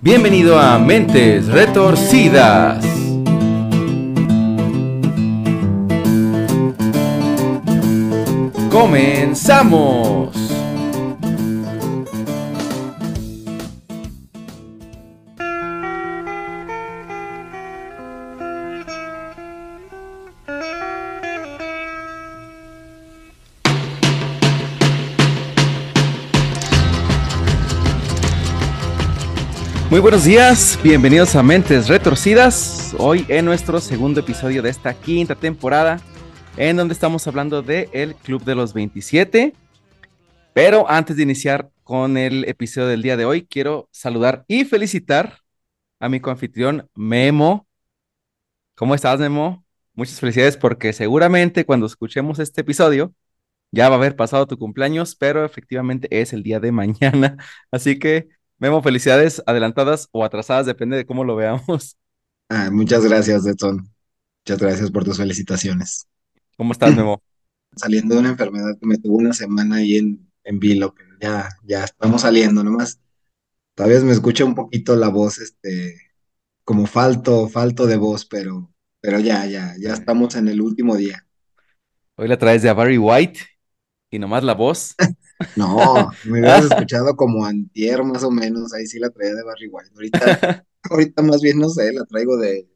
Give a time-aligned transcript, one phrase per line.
[0.00, 2.84] Bienvenido a Mentes Retorcidas.
[8.70, 10.47] Comenzamos.
[29.98, 32.94] Muy buenos días, bienvenidos a Mentes Retorcidas.
[32.98, 36.00] Hoy en nuestro segundo episodio de esta quinta temporada,
[36.56, 39.54] en donde estamos hablando de el Club de los 27.
[40.54, 45.40] Pero antes de iniciar con el episodio del día de hoy, quiero saludar y felicitar
[45.98, 47.66] a mi coanfitrión Memo.
[48.76, 49.64] ¿Cómo estás, Memo?
[49.94, 53.12] Muchas felicidades porque seguramente cuando escuchemos este episodio
[53.72, 57.36] ya va a haber pasado tu cumpleaños, pero efectivamente es el día de mañana.
[57.72, 61.96] Así que Memo, felicidades adelantadas o atrasadas, depende de cómo lo veamos.
[62.50, 63.86] Ah, muchas gracias, Detson.
[64.42, 66.08] Muchas gracias por tus felicitaciones.
[66.56, 67.22] ¿Cómo estás, Memo?
[67.76, 71.50] Saliendo de una enfermedad que me tuvo una semana ahí en, en vilo, pero ya,
[71.64, 73.00] ya estamos saliendo, nomás.
[73.74, 76.00] Todavía me escucha un poquito la voz, este,
[76.64, 81.26] como falto, falto de voz, pero, pero ya, ya, ya estamos en el último día.
[82.16, 83.40] Hoy la traes de a Barry White
[84.10, 84.94] y nomás la voz.
[85.54, 89.68] No, me hubieras escuchado como antier más o menos, ahí sí la traía de Barry
[89.68, 89.90] White.
[89.94, 90.26] Ahorita,
[90.90, 92.68] ahorita más bien no sé, la traigo de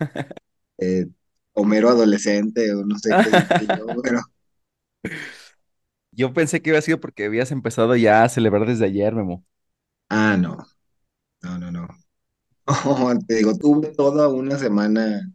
[0.78, 1.06] eh,
[1.54, 4.20] Homero adolescente o no sé qué yo, pero
[6.12, 9.44] Yo pensé que había sido porque habías empezado ya a celebrar desde ayer, Memo.
[10.10, 10.56] ah, no,
[11.42, 11.88] no, no, no.
[12.66, 15.32] Oh, te digo, tuve toda una semana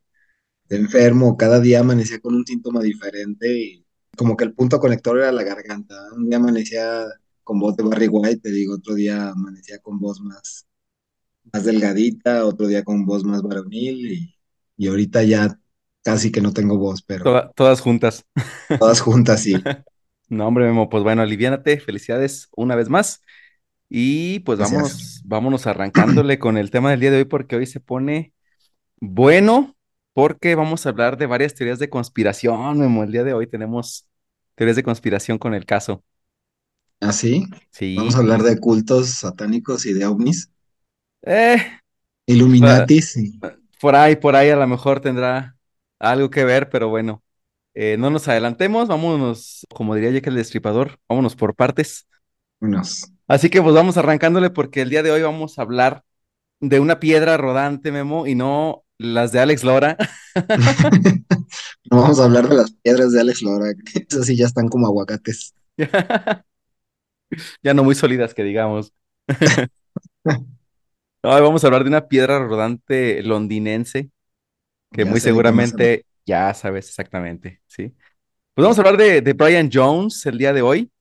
[0.69, 3.86] de enfermo, cada día amanecía con un síntoma diferente y
[4.17, 5.95] como que el punto conector era la garganta.
[6.16, 7.06] Un día amanecía
[7.44, 10.67] con voz de Barry White, te digo, otro día amanecía con voz más,
[11.54, 14.36] más delgadita, otro día con voz más varonil y,
[14.78, 15.59] y ahorita ya
[16.04, 18.26] casi que no tengo voz, pero Toda- todas juntas.
[18.77, 19.64] todas juntas sí.
[20.30, 23.22] No, hombre, Memo, pues bueno, aliviánate, felicidades una vez más.
[23.89, 27.80] Y pues vámonos, vámonos arrancándole con el tema del día de hoy porque hoy se
[27.82, 28.33] pone
[29.02, 29.76] bueno,
[30.14, 33.04] porque vamos a hablar de varias teorías de conspiración, Memo.
[33.04, 34.08] El día de hoy tenemos
[34.55, 36.04] teorías de conspiración con el caso.
[36.99, 37.45] Así,
[37.95, 40.49] vamos a Sí, hablar de cultos satánicos y de ovnis,
[41.26, 41.80] eh,
[42.32, 43.27] Illuminatis y
[43.80, 45.58] por ahí, por ahí a lo mejor tendrá
[45.99, 47.23] algo que ver, pero bueno,
[47.73, 52.08] eh, no nos adelantemos, vámonos, como diría Jack el Destripador, vámonos por partes.
[52.61, 53.11] unos.
[53.28, 56.04] Así que pues vamos arrancándole porque el día de hoy vamos a hablar
[56.60, 59.98] de una piedra rodante, Memo, y no las de Alex Lora.
[60.36, 60.36] No
[61.92, 64.88] vamos a hablar de las piedras de Alex Lora, que esas sí ya están como
[64.88, 65.54] aguacates.
[67.64, 68.94] Ya no muy sólidas que digamos.
[71.23, 74.10] Hoy vamos a hablar de una piedra rodante londinense
[74.92, 77.95] que Ya muy seguramente ya sabes exactamente, ¿sí?
[78.54, 80.92] Pues vamos a hablar de, de Brian Jones el día de hoy,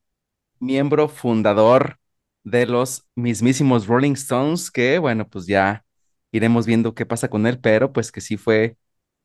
[0.60, 1.98] miembro fundador
[2.44, 5.84] de los mismísimos Rolling Stones, que bueno, pues ya
[6.32, 8.76] iremos viendo qué pasa con él, pero pues que sí fue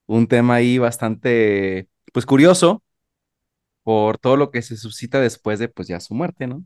[0.08, 2.84] un tema ahí bastante, pues curioso
[3.84, 6.66] por todo lo que se suscita después de pues ya su muerte, ¿no?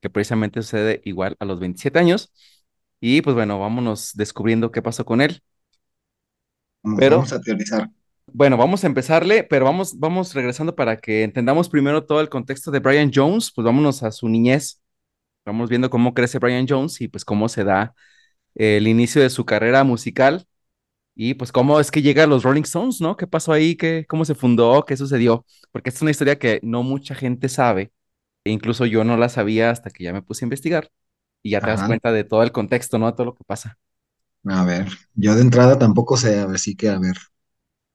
[0.00, 2.32] Que precisamente sucede igual a los 27 años.
[3.00, 5.42] Y pues bueno, vámonos descubriendo qué pasó con él.
[6.82, 7.88] Vamos, Pero vamos a teorizar.
[8.32, 12.70] bueno, vamos a empezarle, pero vamos, vamos regresando para que entendamos primero todo el contexto
[12.70, 14.82] de Brian Jones, pues vámonos a su niñez.
[15.46, 17.94] Vamos viendo cómo crece Brian Jones y pues cómo se da
[18.58, 20.46] el inicio de su carrera musical
[21.14, 23.16] y pues cómo es que llega a los Rolling Stones, ¿no?
[23.16, 23.76] ¿Qué pasó ahí?
[23.76, 24.84] ¿Qué, cómo se fundó?
[24.86, 25.44] ¿Qué sucedió?
[25.72, 27.92] Porque esta es una historia que no mucha gente sabe,
[28.44, 30.90] e incluso yo no la sabía hasta que ya me puse a investigar
[31.42, 33.06] y ya te das cuenta de todo el contexto, ¿no?
[33.06, 33.78] De todo lo que pasa.
[34.48, 37.16] A ver, yo de entrada tampoco sé, así que a ver,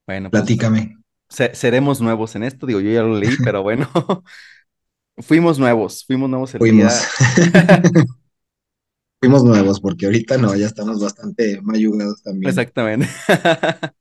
[0.06, 0.98] Bueno, pues platícame.
[1.30, 3.90] se- seremos nuevos en esto, digo, yo ya lo leí, pero bueno,
[5.20, 6.94] fuimos nuevos, fuimos nuevos el Fuimos.
[6.94, 7.14] día.
[9.24, 12.50] Fuimos nuevos, porque ahorita no, ya estamos bastante mayugados también.
[12.50, 13.08] Exactamente.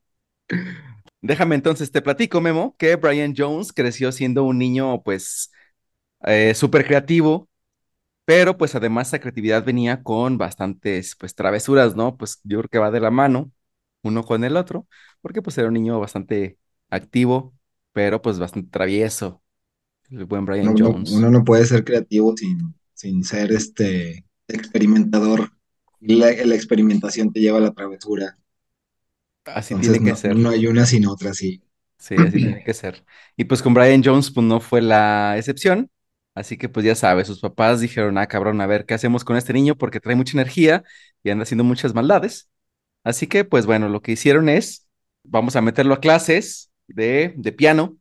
[1.22, 5.52] Déjame entonces, te platico, Memo, que Brian Jones creció siendo un niño, pues,
[6.24, 7.48] eh, súper creativo,
[8.24, 12.16] pero pues además esa creatividad venía con bastantes, pues, travesuras, ¿no?
[12.16, 13.52] Pues yo creo que va de la mano
[14.02, 14.88] uno con el otro,
[15.20, 16.58] porque pues era un niño bastante
[16.90, 17.54] activo,
[17.92, 19.42] pero pues bastante travieso,
[20.10, 21.12] el buen Brian no, Jones.
[21.12, 25.52] uno no puede ser creativo sin, sin ser este experimentador.
[26.00, 28.38] La, la experimentación te lleva a la travesura.
[29.44, 31.62] Así Entonces tiene que no, ser, no hay una sin otra, sí.
[31.98, 33.04] sí, así tiene que ser.
[33.36, 35.90] Y pues con Brian Jones, pues no fue la excepción,
[36.34, 39.36] así que pues ya sabes, sus papás dijeron, ah, cabrón, a ver, ¿qué hacemos con
[39.36, 39.76] este niño?
[39.76, 40.84] Porque trae mucha energía
[41.22, 42.48] y anda haciendo muchas maldades.
[43.04, 44.88] Así que, pues bueno, lo que hicieron es,
[45.24, 47.98] vamos a meterlo a clases de, de piano.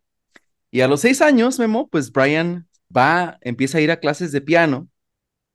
[0.72, 4.42] Y a los seis años, Memo, pues Brian va, empieza a ir a clases de
[4.42, 4.90] piano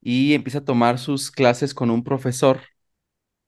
[0.08, 2.60] y empieza a tomar sus clases con un profesor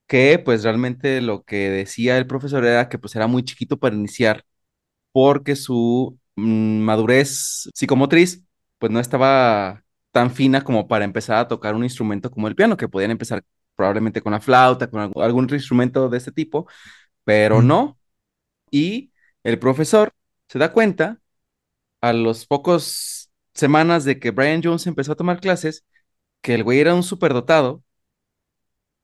[0.07, 3.95] que pues realmente lo que decía el profesor era que pues era muy chiquito para
[3.97, 4.45] iniciar
[5.13, 8.45] porque su mm, madurez psicomotriz
[8.79, 12.77] pues no estaba tan fina como para empezar a tocar un instrumento como el piano,
[12.77, 13.45] que podían empezar
[13.77, 16.69] probablemente con la flauta, con algún, algún instrumento de este tipo,
[17.25, 17.67] pero Mm.
[17.69, 17.99] no.
[18.71, 19.13] Y
[19.45, 20.13] el profesor
[20.49, 21.21] se da cuenta
[22.01, 25.85] a los pocos semanas de que Brian Jones empezó a tomar clases,
[26.43, 27.83] que el güey era un superdotado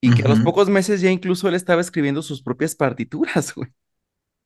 [0.01, 3.71] y que a los pocos meses ya incluso él estaba escribiendo sus propias partituras, güey,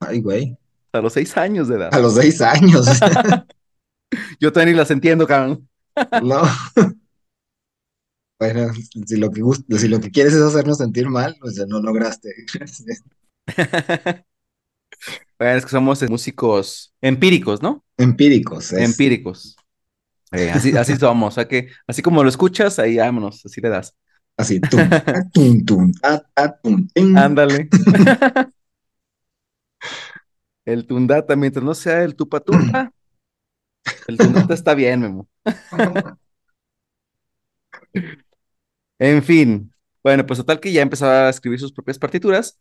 [0.01, 0.57] Ay, güey.
[0.93, 1.95] a los seis años de edad.
[1.95, 2.87] A los seis años.
[4.41, 5.69] Yo ni las entiendo, cabrón.
[6.23, 6.43] No.
[8.41, 8.73] Bueno,
[9.05, 9.43] si lo que
[9.79, 12.33] si lo que quieres es hacernos sentir mal, pues ya no lograste.
[15.39, 17.85] Bueno, es que somos músicos empíricos, ¿no?
[17.97, 19.57] Empíricos, es Empíricos.
[20.33, 23.71] Eh, así, así somos, o sea que así como lo escuchas, ahí vámonos, así le
[23.71, 23.97] das.
[24.37, 24.89] así, tum,
[25.33, 25.93] tum, tum,
[26.63, 27.17] tum, tin.
[27.17, 27.69] Ándale.
[30.65, 32.93] El tundata, mientras no sea el tupa tupa,
[34.07, 35.29] el tundata está bien, Memo.
[38.99, 39.73] En fin,
[40.03, 42.59] bueno, pues total que ya empezaba a escribir sus propias partituras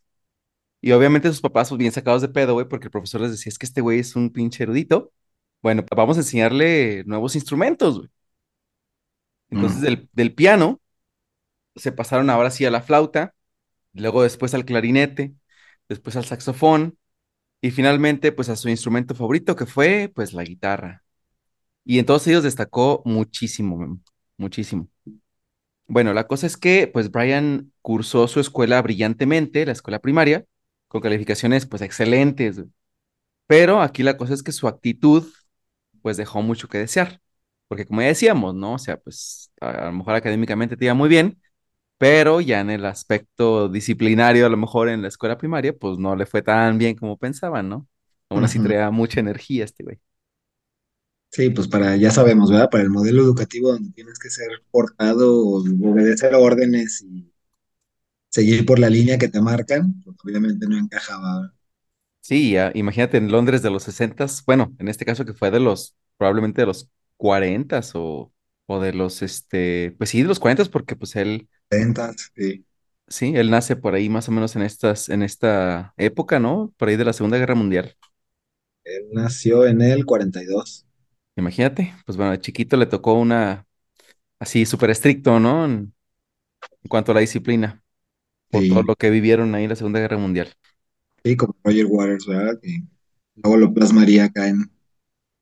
[0.81, 3.49] y obviamente sus papás, pues bien sacados de pedo, güey, porque el profesor les decía,
[3.49, 5.11] es que este güey es un pinche erudito.
[5.67, 8.09] Bueno, vamos a enseñarle nuevos instrumentos, güey.
[9.49, 9.81] Entonces Mm.
[9.81, 10.81] del, del piano
[11.75, 13.35] se pasaron ahora sí a la flauta,
[13.93, 15.35] luego después al clarinete,
[15.89, 16.97] después al saxofón
[17.61, 21.03] y finalmente pues a su instrumento favorito que fue pues la guitarra.
[21.85, 23.99] Y en todos ellos destacó muchísimo,
[24.37, 24.89] muchísimo.
[25.87, 30.45] Bueno, la cosa es que pues Brian cursó su escuela brillantemente, la escuela primaria,
[30.87, 32.61] con calificaciones pues excelentes,
[33.47, 35.25] pero aquí la cosa es que su actitud
[36.01, 37.21] pues dejó mucho que desear,
[37.67, 38.73] porque como ya decíamos, ¿no?
[38.73, 41.41] O sea, pues a, lo mejor académicamente te iba muy bien,
[41.97, 46.15] pero ya en el aspecto disciplinario, a lo mejor en la escuela primaria, pues no
[46.15, 47.87] le fue tan bien como pensaban, ¿no?
[48.29, 48.67] Aún así Ujú.
[48.67, 49.99] traía mucha energía este güey.
[51.31, 52.69] Sí, pues para, ya sabemos, ¿verdad?
[52.69, 57.31] Para el modelo educativo donde tienes que ser portado obedecer órdenes y
[58.29, 61.53] seguir por la línea que te marcan, pues obviamente no encajaba.
[62.27, 65.61] Sí, ya, imagínate en Londres de los 60, bueno, en este caso que fue de
[65.61, 68.33] los, probablemente de los 40 o,
[68.65, 72.65] o de los, este, pues sí, de los 40 porque pues él, Ventas, sí.
[73.07, 76.73] sí, él nace por ahí más o menos en estas, en esta época, ¿no?
[76.77, 77.95] Por ahí de la Segunda Guerra Mundial.
[78.85, 80.87] Él nació en el 42.
[81.35, 83.67] Imagínate, pues bueno, de chiquito le tocó una,
[84.39, 85.65] así súper estricto, ¿no?
[85.65, 85.93] En,
[86.83, 87.83] en cuanto a la disciplina,
[88.51, 90.53] por todo lo que vivieron ahí en la Segunda Guerra Mundial.
[91.23, 92.59] Sí, como Roger Waters, ¿verdad?
[92.61, 92.81] Que
[93.35, 94.71] luego lo plasmaría acá en,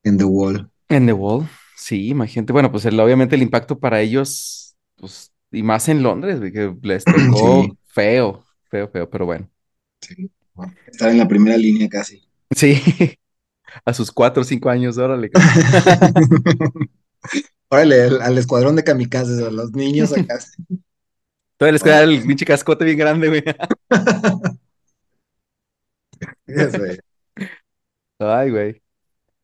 [0.04, 0.72] en The Wall.
[0.90, 2.54] En The Wall, sí, imagínate.
[2.54, 7.08] Bueno, pues el- obviamente el impacto para ellos, pues, y más en Londres, que les
[7.10, 9.50] tocó Sí, feo, feo, feo, pero bueno.
[10.02, 10.32] sí.
[10.54, 12.24] Bueno, estar en la primera línea casi.
[12.52, 12.76] Sí,
[13.86, 15.32] a sus cuatro o cinco años, órale.
[17.70, 20.40] Órale, al, al escuadrón de kamikazes, a los niños acá.
[21.58, 23.44] Todavía les queda el pinche cascote bien grande, güey.
[28.20, 28.82] Ay, güey.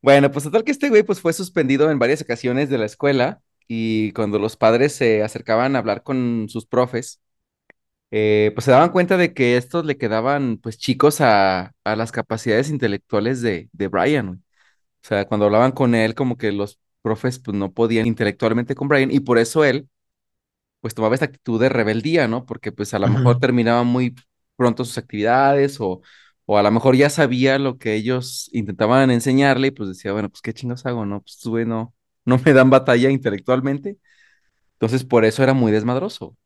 [0.02, 3.42] Bueno, pues total que este güey, pues fue suspendido en varias ocasiones de la escuela
[3.68, 7.22] y cuando los padres se acercaban a hablar con sus profes,
[8.12, 12.12] eh, pues se daban cuenta de que estos le quedaban, pues, chicos a, a las
[12.12, 14.40] capacidades intelectuales de, de Brian, güey.
[14.40, 18.88] O sea, cuando hablaban con él, como que los profes pues no podían intelectualmente con
[18.90, 19.90] Brian y por eso él
[20.82, 22.46] pues tomaba esta actitud de rebeldía, ¿no?
[22.46, 24.16] Porque pues a lo mejor terminaba muy
[24.56, 26.02] pronto sus actividades o,
[26.46, 30.30] o a lo mejor ya sabía lo que ellos intentaban enseñarle y pues decía, bueno,
[30.30, 31.22] pues qué chingos hago, ¿no?
[31.22, 31.96] Pues güey, no,
[32.26, 33.98] no me dan batalla intelectualmente.
[34.74, 36.38] Entonces por eso era muy desmadroso.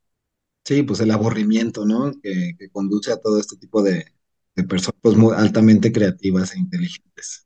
[0.66, 2.12] Sí, pues el aburrimiento, ¿no?
[2.22, 4.06] Que, que conduce a todo este tipo de,
[4.56, 7.45] de personas pues, muy altamente creativas e inteligentes.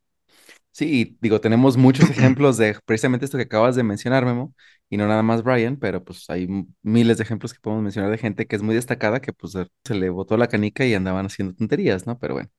[0.80, 4.54] Sí, digo, tenemos muchos ejemplos de precisamente esto que acabas de mencionar, Memo,
[4.90, 6.48] y no nada más Brian, pero pues hay
[6.82, 9.94] miles de ejemplos que podemos mencionar de gente que es muy destacada, que pues se
[9.94, 12.18] le botó la canica y andaban haciendo tonterías, ¿no?
[12.18, 12.50] Pero bueno,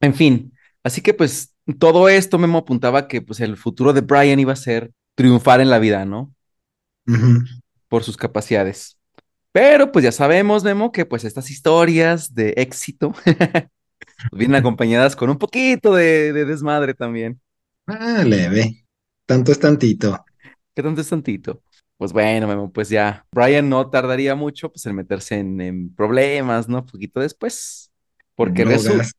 [0.00, 0.52] en fin,
[0.84, 4.56] así que pues todo esto, Memo, apuntaba que pues el futuro de Brian iba a
[4.56, 6.32] ser triunfar en la vida, ¿no?
[7.88, 8.98] Por sus capacidades.
[9.52, 13.12] Pero pues ya sabemos, Memo, que pues estas historias de éxito
[14.32, 17.40] vienen acompañadas con un poquito de, de desmadre también.
[17.86, 18.84] Ah, leve.
[19.26, 20.24] Tanto es tantito.
[20.74, 21.62] ¿Qué tanto es tantito?
[21.96, 26.68] Pues bueno, Memo, pues ya, Brian no tardaría mucho pues en meterse en, en problemas,
[26.68, 26.86] ¿no?
[26.86, 27.90] Poquito después,
[28.36, 29.10] porque resulta,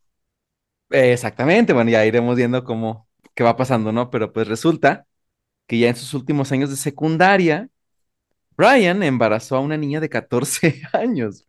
[0.90, 4.10] exactamente, bueno, ya iremos viendo cómo, qué va pasando, ¿no?
[4.10, 5.06] Pero pues resulta
[5.68, 7.70] que ya en sus últimos años de secundaria,
[8.58, 11.46] Brian embarazó a una niña de 14 años.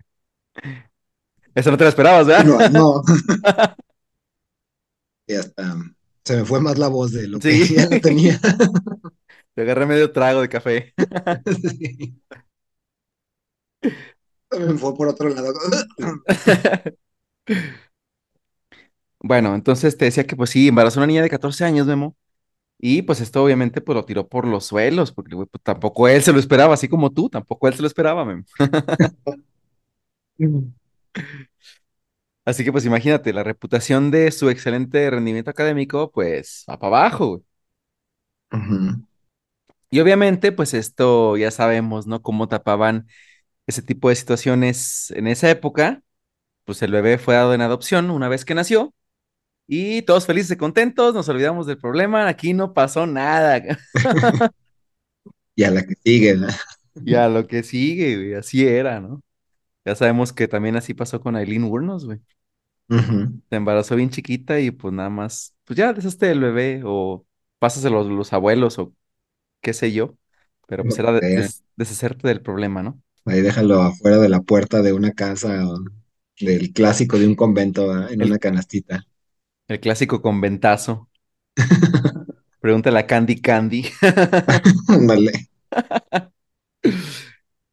[1.55, 2.45] Eso no te lo esperabas, ¿verdad?
[2.45, 3.03] No, no,
[5.27, 5.77] y hasta
[6.25, 8.39] se me fue más la voz de lo que Sí, ya la tenía.
[9.55, 10.95] te agarré medio trago de café.
[11.47, 12.15] Sí,
[14.59, 15.53] me fue por otro lado.
[19.23, 22.17] Bueno, entonces te decía que pues sí, embarazó a una niña de 14 años, Memo.
[22.79, 26.33] Y pues esto obviamente pues lo tiró por los suelos, porque pues, tampoco él se
[26.33, 28.45] lo esperaba, así como tú, tampoco él se lo esperaba, Memo.
[32.45, 37.43] Así que pues imagínate, la reputación de su excelente rendimiento académico pues va para abajo.
[39.91, 42.23] Y obviamente pues esto ya sabemos, ¿no?
[42.23, 43.09] Cómo tapaban
[43.67, 46.03] ese tipo de situaciones en esa época.
[46.65, 48.95] Pues el bebé fue dado en adopción una vez que nació
[49.67, 53.63] y todos felices y contentos, nos olvidamos del problema, aquí no pasó nada.
[55.55, 56.57] Y a la que sigue, ¿verdad?
[57.05, 59.23] Y a lo que sigue, güey, así era, ¿no?
[59.85, 62.21] Ya sabemos que también así pasó con Aileen Wuornos, güey.
[62.91, 63.41] Ujú.
[63.51, 67.27] Se embarazó bien chiquita y pues nada más, pues ya deshazte del bebé o
[67.59, 68.95] pásaselo a los abuelos o
[69.63, 70.17] qué sé yo.
[70.67, 73.03] Pero pues era des- deshacerte del problema, ¿no?
[73.25, 75.79] Ahí déjalo afuera de la puerta de una casa o
[76.39, 78.13] del clásico de un convento, ¿verdad?
[78.13, 79.07] En El, una canastita.
[79.69, 81.09] el clásico conventazo.
[82.61, 83.83] Pregúntale a Candy Candy.
[84.89, 85.33] Ándale.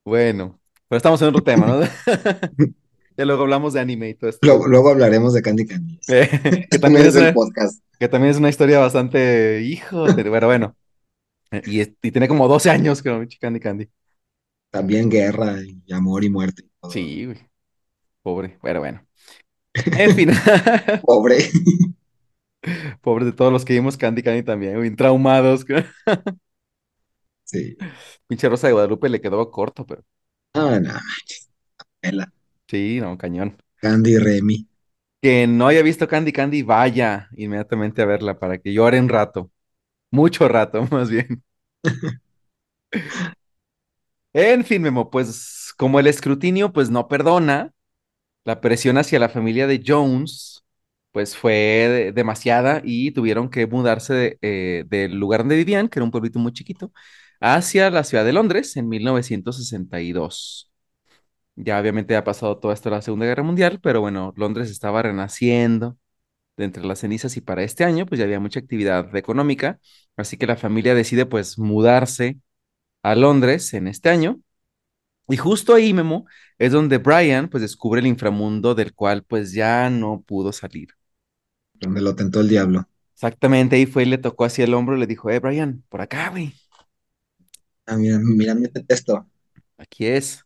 [0.04, 1.80] Bueno, pero estamos en otro tema, ¿no?
[3.18, 4.46] Ya luego hablamos de anime y todo esto.
[4.46, 6.00] Luego, luego hablaremos de Candy Candy.
[6.08, 7.82] Eh, que también es una, podcast.
[8.00, 10.76] que también es una historia bastante, hijo, pero bueno.
[11.52, 13.90] Eh, Y, y tiene como 12 años, creo, Candy Candy.
[14.70, 16.64] También guerra y amor y muerte.
[16.84, 16.92] y.
[16.92, 17.40] Sí, güey,
[18.22, 19.02] pobre, pero bueno.
[19.74, 20.30] En fin,
[21.02, 21.38] Pobre.
[23.02, 25.66] pobre de todos los que vimos Candy Candy también, güey, traumados.
[27.44, 27.78] Sí.
[28.28, 30.04] Pinche Rosa de Guadalupe le quedó corto, pero
[30.58, 31.50] Ah, no, manches.
[32.02, 32.32] Vela.
[32.68, 33.58] sí, no, cañón.
[33.82, 34.68] Candy Remy.
[35.22, 39.52] Que no haya visto Candy Candy, vaya inmediatamente a verla para que llore un rato.
[40.12, 41.44] Mucho rato, más bien.
[44.34, 47.74] En fin, Memo, pues como el escrutinio pues no perdona,
[48.46, 50.64] la presión hacia la familia de Jones
[51.12, 56.00] pues fue de- demasiada y tuvieron que mudarse de, eh, del lugar donde vivían, que
[56.00, 56.92] era un pueblito muy chiquito,
[57.40, 60.72] hacia la ciudad de Londres en 1962.
[61.56, 65.02] Ya obviamente ha pasado todo esto de la Segunda Guerra Mundial, pero bueno, Londres estaba
[65.04, 65.98] renaciendo
[66.58, 69.80] de entre las cenizas y para este año pues ya había mucha actividad económica,
[70.18, 72.40] así que la familia decide pues mudarse
[73.04, 74.40] a Londres en este año.
[75.30, 76.26] Y justo ahí, Memo,
[76.58, 80.90] es donde Brian pues descubre el inframundo del cual pues ya no pudo salir.
[81.74, 82.88] Donde lo tentó el diablo.
[83.16, 86.02] Exactamente, ahí fue y le tocó así el hombro y le dijo, eh, Brian, por
[86.02, 86.54] acá, güey,
[87.88, 89.26] Ah, mira, mira, mete esto.
[89.78, 90.44] aquí es.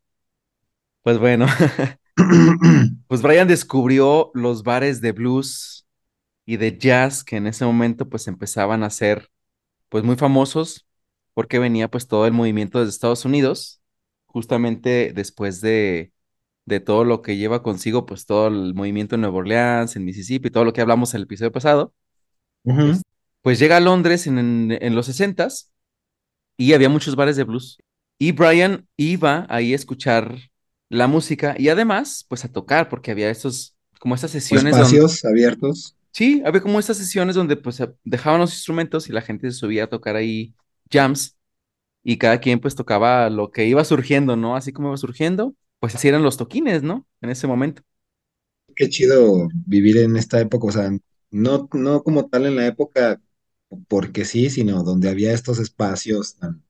[1.04, 1.48] Pues bueno,
[3.08, 5.88] pues Brian descubrió los bares de blues
[6.46, 9.30] y de jazz que en ese momento pues empezaban a ser
[9.90, 10.88] pues muy famosos
[11.34, 13.82] porque venía pues todo el movimiento desde Estados Unidos,
[14.28, 16.14] justamente después de,
[16.66, 20.52] de todo lo que lleva consigo pues todo el movimiento en Nueva Orleans, en Mississippi,
[20.52, 21.94] todo lo que hablamos en el episodio pasado,
[22.66, 22.88] Ujú.
[22.88, 23.04] es-
[23.42, 25.72] pues llega a Londres en, en, en los sesentas
[26.62, 27.80] y había muchos bares de blues.
[28.20, 30.38] Y Brian iba ahí a escuchar
[30.90, 35.26] la música y además, pues a tocar, porque había estos, como estas sesiones donde, espacios
[35.26, 35.98] abiertos.
[36.12, 39.86] sí, había como estas sesiones donde pues dejaban los instrumentos y la gente se subía
[39.86, 40.54] a tocar ahí
[40.92, 41.36] jams
[42.04, 44.56] y cada quien pues tocaba lo que iba surgiendo, ¿no?
[44.56, 47.08] Así como iba surgiendo, pues así eran los toquines, ¿no?
[47.22, 47.82] En ese momento.
[48.76, 50.68] Qué chido vivir en esta época.
[50.68, 50.92] O sea,
[51.32, 53.20] no, no como tal en la época
[53.88, 56.64] porque sí, sino donde había estos espacios tan,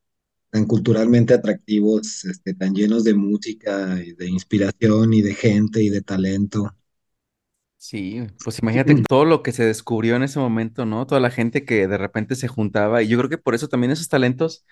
[0.52, 5.90] tan culturalmente atractivos, este, tan llenos de música y de inspiración y de gente y
[5.90, 6.76] de talento.
[7.78, 11.08] Sí, pues imagínate todo lo que se descubrió en ese momento, ¿no?
[11.08, 13.92] Toda la gente que de repente se juntaba y yo creo que por eso también
[13.92, 14.66] esos talentos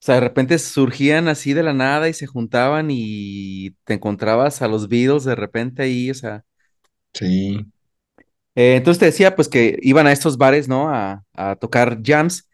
[0.00, 4.62] O sea, de repente surgían así de la nada y se juntaban y te encontrabas
[4.62, 6.44] a los Beatles de repente ahí, o sea.
[7.14, 7.66] Sí.
[8.58, 10.90] Eh, entonces te decía, pues que iban a estos bares, ¿no?
[10.90, 12.48] A, a tocar jams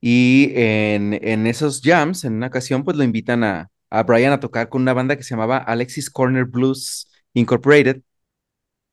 [0.00, 4.40] y en, en esos jams, en una ocasión, pues lo invitan a, a Brian a
[4.40, 8.02] tocar con una banda que se llamaba Alexis Corner Blues Incorporated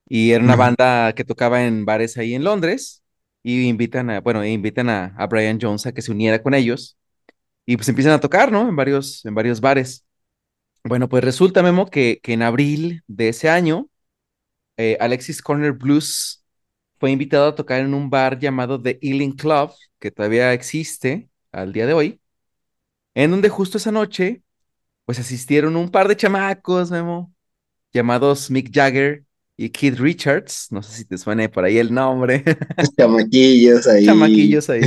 [0.08, 3.04] y era una banda que tocaba en bares ahí en Londres
[3.44, 6.98] y invitan a, bueno, invitan a, a Brian Jones a que se uniera con ellos.
[7.66, 8.70] y pues empiezan a tocar, ¿no?
[8.70, 10.06] En varios, en varios bares.
[10.86, 13.90] Bueno, pues resulta, Memo, que, que en abril de ese año,
[14.78, 16.45] eh, Alexis Corner Blues
[17.00, 21.74] fue invitado a tocar en un bar llamado The Ealing Club, que todavía existe al
[21.74, 22.22] día de hoy,
[23.16, 24.44] en donde justo esa noche,
[25.06, 27.34] pues asistieron un par de chamacos, Memo,
[27.94, 29.26] llamados Mick Jagger
[29.58, 32.44] y Keith Richards, no sé si te suene por ahí el nombre,
[32.98, 34.06] Chamaquillos ahí.
[34.06, 34.82] chamaquillos ahí,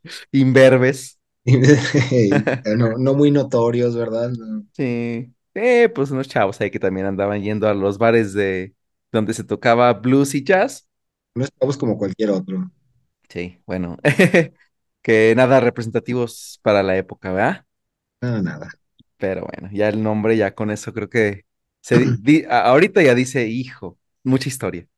[0.32, 1.18] imberbes.
[2.76, 4.30] No, no muy notorios, ¿verdad?
[4.30, 4.64] No.
[4.72, 8.74] Sí, eh, pues unos chavos ahí que también andaban yendo a los bares de
[9.12, 10.88] donde se tocaba blues y jazz.
[11.34, 12.70] No estamos como cualquier otro.
[13.28, 13.96] Sí, bueno,
[15.02, 17.66] que nada representativos para la época, ¿verdad?
[18.20, 18.68] Nada, nada.
[19.18, 21.44] Pero bueno, ya el nombre, ya con eso creo que
[21.80, 24.88] se di- ahorita ya dice hijo, mucha historia.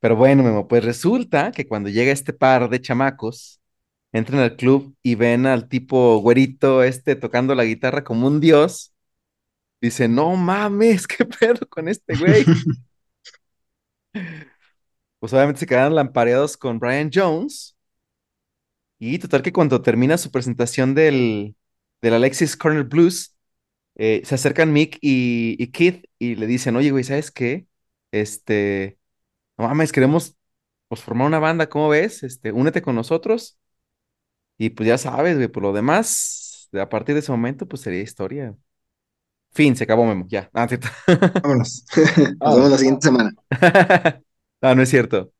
[0.00, 3.60] Pero bueno, Memo, pues resulta que cuando llega este par de chamacos,
[4.12, 8.94] entran al club y ven al tipo güerito este tocando la guitarra como un dios.
[9.86, 12.44] Dicen, no mames, qué pedo con este güey.
[15.18, 17.76] Pues obviamente se quedaron lampareados con Brian Jones.
[18.98, 21.56] Y total que cuando termina su presentación del,
[22.00, 23.36] del Alexis Corner Blues,
[23.96, 27.66] eh, se acercan Mick y, y Keith y le dicen, oye, güey, ¿sabes qué?
[28.12, 28.98] Este,
[29.58, 30.36] no mames, queremos
[30.88, 32.22] pues, formar una banda, ¿cómo ves?
[32.24, 33.58] Este, únete con nosotros.
[34.58, 38.00] Y pues ya sabes, güey, por lo demás, a partir de ese momento, pues sería
[38.02, 38.56] historia.
[39.56, 40.50] Fin, se acabó Memo, ya.
[40.52, 40.88] Ah, cierto.
[41.42, 41.84] Vámonos.
[42.16, 42.54] Nos Ah.
[42.54, 43.32] vemos la siguiente semana.
[44.62, 45.32] Ah, no es cierto.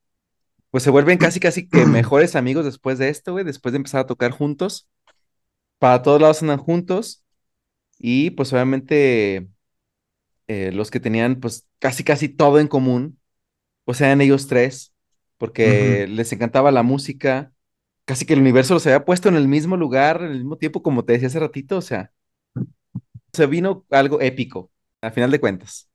[0.70, 4.02] Pues se vuelven casi, casi que mejores amigos después de esto, güey, después de empezar
[4.02, 4.88] a tocar juntos.
[5.78, 7.24] Para todos lados andan juntos.
[7.98, 9.48] Y pues obviamente
[10.48, 13.18] eh, los que tenían pues casi, casi todo en común,
[13.84, 14.94] pues eran ellos tres,
[15.38, 17.52] porque les encantaba la música.
[18.06, 20.82] Casi que el universo los había puesto en el mismo lugar, en el mismo tiempo,
[20.82, 21.78] como te decía hace ratito.
[21.78, 22.12] O sea,
[23.36, 25.88] se vino algo épico, al final de cuentas.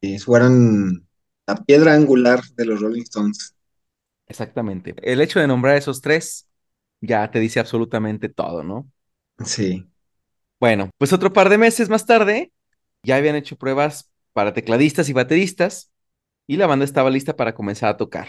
[0.00, 1.08] Y fueron
[1.46, 3.54] la piedra angular de los Rolling Stones.
[4.26, 4.94] Exactamente.
[5.02, 6.48] El hecho de nombrar a esos tres
[7.00, 8.90] ya te dice absolutamente todo, ¿no?
[9.44, 9.88] Sí.
[10.60, 12.52] Bueno, pues otro par de meses más tarde,
[13.02, 15.90] ya habían hecho pruebas para tecladistas y bateristas
[16.46, 18.28] y la banda estaba lista para comenzar a tocar.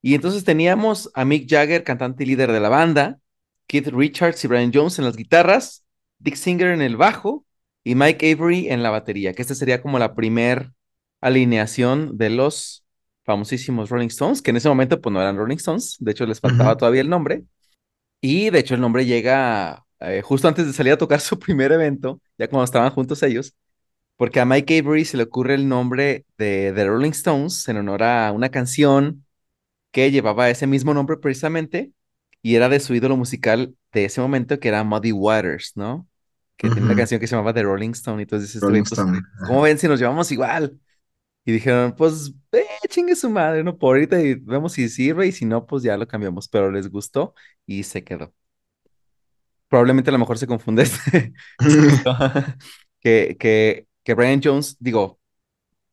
[0.00, 3.18] Y entonces teníamos a Mick Jagger, cantante y líder de la banda,
[3.66, 5.84] Keith Richards y Brian Jones en las guitarras,
[6.18, 7.44] Dick Singer en el bajo
[7.84, 10.72] y Mike Avery en la batería, que esta sería como la primer
[11.20, 12.84] alineación de los
[13.24, 16.40] famosísimos Rolling Stones, que en ese momento pues no eran Rolling Stones, de hecho les
[16.40, 17.44] faltaba todavía el nombre.
[18.20, 21.72] Y de hecho el nombre llega eh, justo antes de salir a tocar su primer
[21.72, 23.54] evento, ya cuando estaban juntos ellos,
[24.16, 28.02] porque a Mike Avery se le ocurre el nombre de The Rolling Stones en honor
[28.02, 29.24] a una canción
[29.92, 31.92] que llevaba ese mismo nombre precisamente
[32.42, 36.08] y era de su ídolo musical de ese momento que era Muddy Waters, ¿no?
[36.56, 36.96] Que tenía una Ujú.
[36.96, 39.20] canción que se llamaba The Rolling Stone y entonces güey, Rolling pues, Stone.
[39.42, 40.78] ¿cómo ven si nos llevamos igual?
[41.44, 43.78] Y dijeron, pues, eh, chingue su madre, ¿no?
[43.78, 46.90] Por ahorita y vemos si sirve y si no, pues ya lo cambiamos, pero les
[46.90, 47.34] gustó
[47.66, 48.34] y se quedó.
[49.68, 51.32] Probablemente a lo mejor se confunde este,
[51.86, 52.16] esto,
[53.00, 55.20] que, que, que Brian Jones, digo,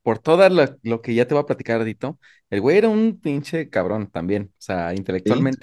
[0.03, 3.19] por todo lo, lo que ya te voy a platicar, Dito, el güey era un
[3.21, 4.93] pinche cabrón también, o sea,
[5.25, 5.55] Sí.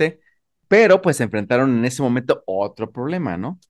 [0.72, 3.60] Pero pues se enfrentaron en ese momento otro problema, ¿no?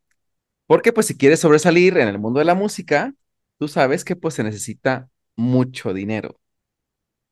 [0.66, 3.14] Porque pues si quieres sobresalir en el mundo de la música,
[3.58, 6.38] tú sabes que pues se necesita mucho dinero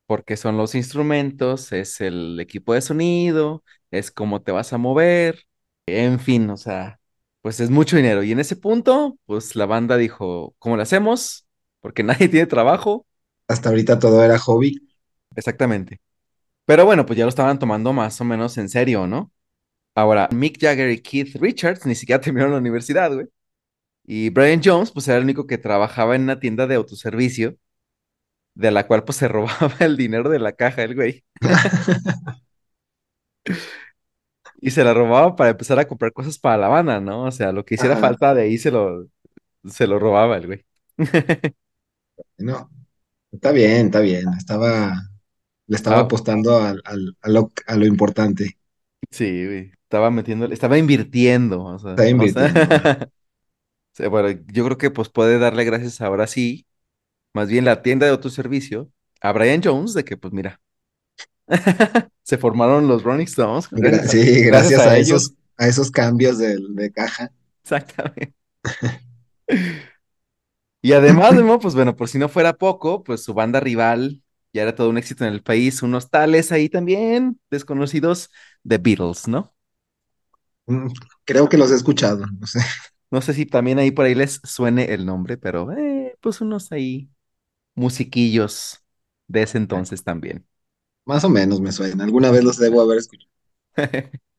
[0.06, 5.44] porque son los instrumentos, es el equipo de sonido, es cómo te vas a mover,
[5.87, 6.98] en fin, o sea,
[7.42, 8.24] pues es mucho dinero.
[8.24, 11.46] Y en ese punto, pues la banda dijo, ¿cómo lo hacemos?
[11.80, 13.06] Porque nadie tiene trabajo.
[13.46, 14.88] Hasta ahorita todo era hobby.
[15.37, 16.00] Exactamente.
[16.64, 19.30] Pero bueno, pues ya lo estaban tomando más o menos en serio, ¿no?
[19.94, 23.26] Ahora, Mick Jagger y Keith Richards ni siquiera terminaron la universidad, güey.
[24.07, 27.57] Y Brian Jones, pues era el único que trabajaba en una tienda de autoservicio,
[28.55, 31.24] de la cual pues se robaba el dinero de la caja, el güey.
[34.61, 37.24] Y se la robaba para empezar a comprar cosas para la banda, ¿no?
[37.24, 38.00] O sea, lo que hiciera Ajá.
[38.00, 39.07] falta de ahí se lo,
[39.66, 40.64] se lo robaba el güey.
[42.38, 42.68] No,
[43.33, 44.24] está bien, está bien.
[44.38, 44.94] Estaba,
[45.68, 48.59] le estaba Ah, apostando al- al- a, lo, a lo importante.
[49.11, 49.72] sí, güey.
[49.90, 52.70] Estaba metiendo, estaba invirtiendo, o sea, Está vamos invirtiendo.
[53.92, 56.66] Sí, bueno, yo creo que pues puede darle gracias ahora sí,
[57.35, 58.90] más bien la tienda de autoservicio,
[59.22, 60.61] a Brian Jones, de que pues mira,
[62.22, 65.22] se formaron los Rolling Stones, Gra- sí, gracias gracias a a ellos.
[65.22, 67.33] esos, a esos cambios de, de caja.
[67.64, 68.35] Exactamente.
[70.83, 74.22] Y además, Memo, pues bueno, por si no fuera poco, pues su banda rival
[74.53, 78.31] ya era todo un éxito en el país, unos tales ahí también, desconocidos,
[78.66, 79.55] The Beatles, ¿no?
[80.66, 80.88] Mm,
[81.25, 82.61] Creo que los he escuchado, no sé.
[83.11, 86.70] No sé si también ahí por ahí les suene el nombre, pero eh, pues unos
[86.73, 87.11] ahí
[87.75, 88.85] musiquillos
[89.29, 90.46] de ese entonces también.
[91.05, 92.05] Más o menos me suena.
[92.05, 93.31] Alguna vez los debo haber escuchado.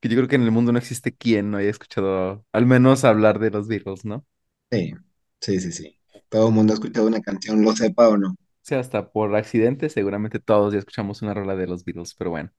[0.00, 3.04] Que yo creo que en el mundo no existe quien no haya escuchado al menos
[3.04, 4.26] hablar de los Beatles, ¿no?
[4.70, 4.92] Sí,
[5.40, 5.98] sí, sí, sí.
[6.28, 8.34] Todo el mundo ha escuchado una canción, lo sepa o no.
[8.62, 12.50] sea, hasta por accidente, seguramente todos ya escuchamos una rola de los Beatles, pero bueno.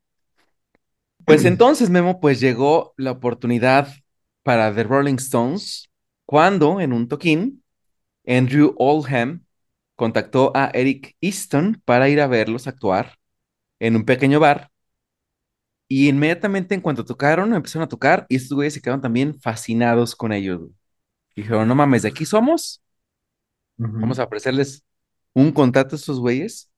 [1.26, 3.90] Pues entonces, Memo, pues llegó la oportunidad
[4.44, 5.90] para The Rolling Stones
[6.26, 7.64] cuando en un toquín,
[8.28, 9.46] Andrew Oldham
[9.96, 13.18] contactó a Eric Easton para ir a verlos actuar
[13.80, 14.72] en un pequeño bar
[15.88, 20.16] y inmediatamente en cuanto tocaron, empezaron a tocar y estos güeyes se quedaron también fascinados
[20.16, 20.62] con ellos.
[21.36, 22.82] Dijeron, no mames, de aquí somos,
[23.78, 24.84] vamos a ofrecerles
[25.34, 26.72] un contrato a estos güeyes.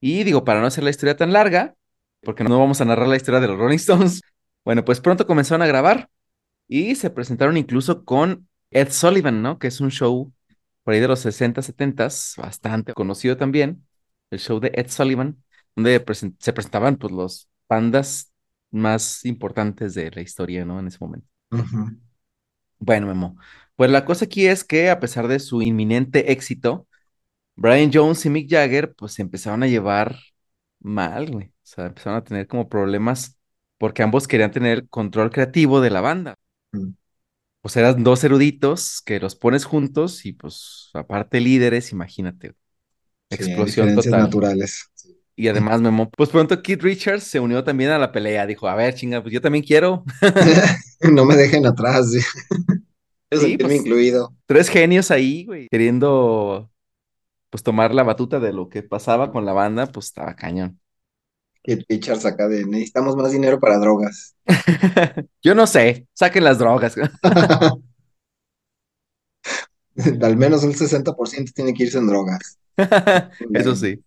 [0.00, 1.74] Y digo, para no hacer la historia tan larga,
[2.22, 4.22] porque no vamos a narrar la historia de los Rolling Stones,
[4.64, 6.08] bueno, pues pronto comenzaron a grabar
[6.68, 9.58] y se presentaron incluso con Ed Sullivan, ¿no?
[9.58, 10.32] Que es un show
[10.84, 13.86] por ahí de los 60, 70, bastante conocido también,
[14.30, 15.42] el show de Ed Sullivan,
[15.76, 18.32] donde presen- se presentaban pues los bandas
[18.70, 20.80] más importantes de la historia, ¿no?
[20.80, 21.28] En ese momento.
[21.52, 21.80] ujú.
[22.78, 23.36] Bueno, Memo,
[23.76, 26.86] pues la cosa aquí es que a pesar de su inminente éxito,
[27.56, 30.16] Brian Jones y Mick Jagger pues se empezaron a llevar
[30.80, 31.52] mal, güey.
[31.68, 33.38] Sea, empezaron a tener como problemas
[33.78, 36.34] porque ambos querían tener control creativo de la banda.
[36.74, 36.94] Mm,
[37.60, 42.54] Pues eran dos eruditos que los pones juntos y pues aparte líderes, imagínate,
[43.30, 44.22] explosión total.
[44.22, 44.90] naturales.
[45.36, 48.46] Y además, Memo, pues pronto Keith Richards se unió también a la pelea.
[48.46, 50.04] Dijo, a ver, chinga, pues yo también quiero.
[51.12, 52.20] No me dejen atrás, sí.
[53.30, 54.34] Pues incluido.
[54.46, 56.70] tres genios ahí, güey, queriendo
[57.50, 60.80] pues tomar la batuta de lo que pasaba con la banda, pues estaba cañón.
[61.88, 64.34] Richards acá de necesitamos más dinero para drogas.
[65.42, 66.94] Yo no sé, saquen las drogas.
[70.22, 72.58] Al menos un 60% tiene que irse en drogas.
[73.54, 74.02] Eso sí.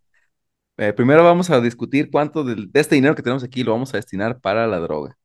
[0.77, 3.97] Eh, primero vamos a discutir cuánto de, este dinero que tenemos aquí lo vamos a
[3.97, 5.17] destinar para la droga.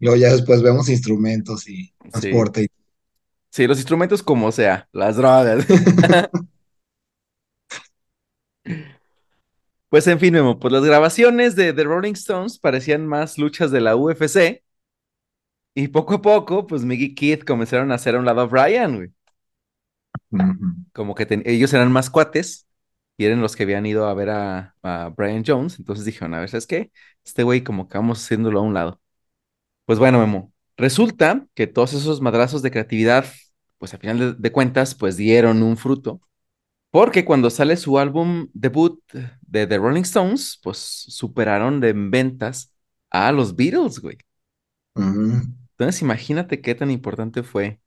[0.00, 1.92] Luego ya después vemos instrumentos y Sí.
[2.10, 2.68] transporte.
[3.50, 5.64] Sí, los instrumentos como sea, las drogas.
[9.94, 13.80] Pues en fin, Memo, pues las grabaciones de The Rolling Stones parecían más luchas de
[13.80, 14.64] la UFC
[15.74, 18.46] y poco a poco, pues Mickey y Keith comenzaron a hacer a un lado a
[18.46, 19.10] Brian, güey.
[20.92, 22.66] Como que ten- ellos eran más cuates
[23.16, 25.78] y eran los que habían ido a ver a, a Brian Jones.
[25.78, 26.92] Entonces dijeron, a ver, ¿sabes qué?
[27.24, 29.00] Este güey como que vamos haciéndolo a un lado.
[29.86, 33.26] Pues bueno, Memo, resulta que todos esos madrazos de creatividad,
[33.78, 36.20] pues al final de, de cuentas, pues dieron un fruto.
[36.94, 39.00] Porque cuando sale su álbum debut
[39.42, 42.72] de The Rolling Stones, pues superaron de en ventas
[43.10, 44.18] a los Beatles, güey.
[45.78, 47.80] Entonces imagínate qué tan importante fue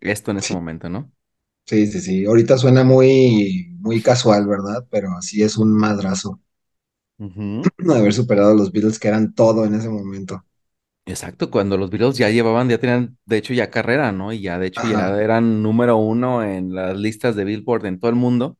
[0.00, 1.12] esto en ese Sí, momento, ¿no?
[1.66, 2.24] sí, sí, sí.
[2.26, 4.86] Ahorita suena muy, muy casual, ¿verdad?
[4.90, 6.40] Pero así es un madrazo.
[7.18, 7.72] Ujú.
[7.94, 10.44] Haber superado a los Beatles que eran todo en ese momento.
[11.04, 14.32] Exacto, cuando los Beatles ya llevaban, ya tenían, de hecho, ya carrera, ¿no?
[14.32, 18.10] Y ya, de hecho, ya eran número uno en las listas de Billboard en todo
[18.10, 18.56] el mundo.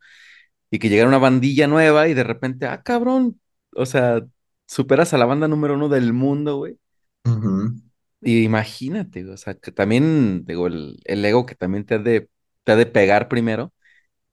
[0.71, 3.41] Y que llegara una bandilla nueva y de repente, ah, cabrón,
[3.77, 4.23] o sea,
[4.67, 6.79] superas a la banda número uno del mundo, güey.
[8.21, 12.29] Y imagínate, o sea, que también, digo, el, el ego que también te ha de,
[12.65, 13.73] te ha de pegar primero.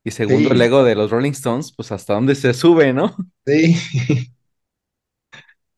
[0.04, 3.16] Y segundo, el ego de los Rolling Stones, pues hasta dónde se sube, ¿no?
[3.46, 3.76] sí.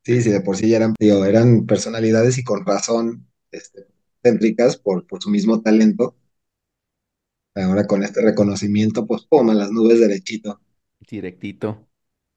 [0.04, 3.86] Sí, sí, de por sí ya eran, digo, eran personalidades y con razón, este,
[4.24, 6.16] céntricas por, por su mismo talento.
[7.56, 10.60] Ahora con este reconocimiento, pues, pum, a las nubes derechito.
[11.10, 11.88] Directito.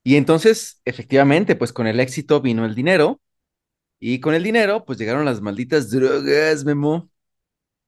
[0.04, 3.20] Y entonces, efectivamente, pues con el éxito vino el dinero.
[4.00, 7.10] Y con el dinero, pues llegaron las malditas drogas, Memo.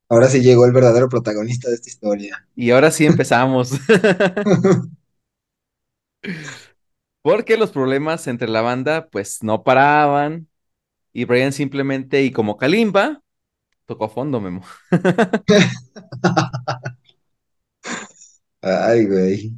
[0.09, 2.47] Ahora sí llegó el verdadero protagonista de esta historia.
[2.57, 3.73] Y ahora sí empezamos.
[7.27, 10.49] Porque los problemas entre la banda, pues no paraban.
[11.13, 13.23] Y Brian simplemente, y como Kalimba,
[13.87, 14.63] tocó fondo, Memo.
[18.63, 19.53] Ay, güey.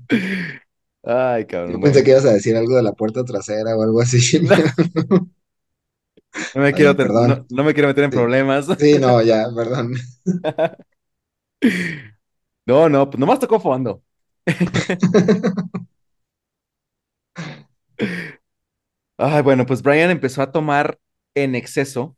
[1.03, 2.13] Ay, Yo cabrón, pensé que bueno.
[2.13, 4.19] ibas a decir algo de la puerta trasera o algo así.
[4.41, 4.57] No,
[6.55, 8.67] no me Ay, quiero, no, no, no me quiero meter en Sí, problemas.
[8.79, 9.95] sí, no, ya, perdón.
[12.67, 14.03] No, no, pues nomás tocó fondo.
[19.17, 20.99] Ay, bueno, pues Brian empezó a tomar
[21.35, 22.17] en exceso,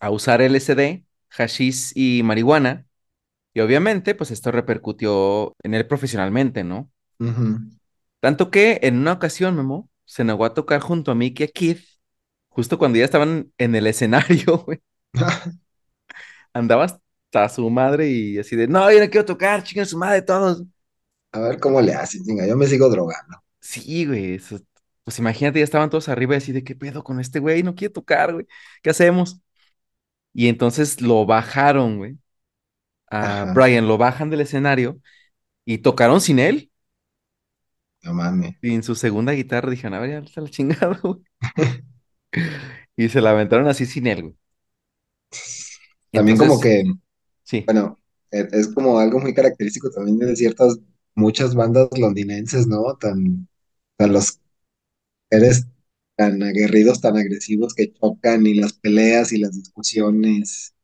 [0.00, 2.86] a usar LSD, hashish y marihuana.
[3.54, 6.90] Y obviamente, pues esto repercutió en él profesionalmente, ¿no?
[8.20, 11.52] Tanto que en una ocasión, Memo, se negó a tocar junto a Mickey y a
[11.52, 11.84] Keith,
[12.48, 14.80] justo cuando ya estaban en el escenario, güey.
[16.54, 20.22] Andaba hasta su madre y así de, no, yo no quiero tocar, chingan su madre
[20.22, 20.62] todos.
[21.32, 23.42] A ver cómo le hace, chinga, yo me sigo drogando.
[23.60, 24.34] Sí, güey.
[24.34, 24.58] eso-
[25.04, 27.62] pues imagínate, ya estaban todos arriba y así de, ¿qué pedo con este güey?
[27.62, 28.46] No quiere tocar, güey.
[28.82, 29.40] ¿Qué hacemos?
[30.34, 32.18] Y entonces lo bajaron, güey.
[33.10, 35.00] A Ajá, Brian lo bajan del escenario
[35.66, 36.72] y tocaron sin él.
[38.02, 38.56] no mames.
[38.62, 41.20] Y en su segunda guitarra dijeron, a ver, ya está la chingada, güey.
[42.96, 44.36] Y se la aventaron así sin él, güey.
[46.12, 46.84] También como que,
[47.44, 47.98] sí, bueno,
[48.32, 50.78] e- es como algo muy característico también de ciertas,
[51.16, 52.96] muchas bandas londinenses, ¿no?
[52.98, 53.48] Tan,
[53.98, 54.40] tan los
[55.36, 55.66] eres
[56.16, 60.74] tan aguerridos, tan agresivos que chocan y las peleas y las discusiones.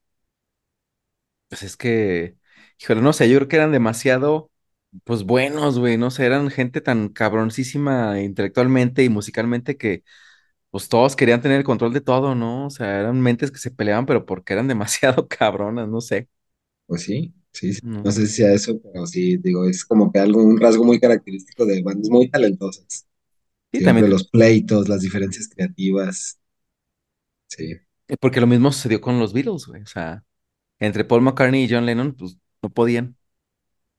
[1.49, 2.37] pues es que,
[2.81, 4.51] híjole, no sé, yo creo que eran demasiado,
[5.05, 10.05] pues buenos, güey, no sé, eran gente tan cabroncísima intelectualmente y musicalmente que
[10.71, 12.67] pues todos querían tener el control de todo, ¿no?
[12.67, 16.29] O sea, eran mentes que se peleaban, pero porque eran demasiado cabronas, no sé.
[16.87, 17.81] Pues sí, sí, sí.
[18.03, 18.13] No No.
[18.13, 21.67] sé si sea eso, pero sí, digo, es como que algo, un rasgo muy característico
[21.67, 23.08] de bandas muy talentosas.
[23.73, 26.39] También, los pleitos, las diferencias creativas.
[27.49, 27.75] Sí.
[28.09, 29.83] eh, porque lo mismo sucedió con los Beatles, güey.
[29.83, 30.25] O sea,
[30.79, 33.17] entre Paul McCartney y John Lennon, pues no podían.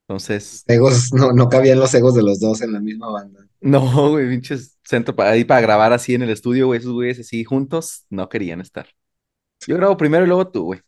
[0.08, 3.46] Entonces, Egos, no, no cabían los egos de los dos en la misma banda.
[3.60, 7.20] no, güey, pinches centro para ahí para grabar así en el estudio, güey, esos güeyes
[7.20, 8.88] así juntos, no querían estar.
[9.66, 10.80] Yo grabo primero y luego tú, güey.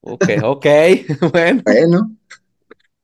[0.00, 0.66] Ok, ok,
[1.32, 1.62] bueno.
[1.64, 2.16] Bueno,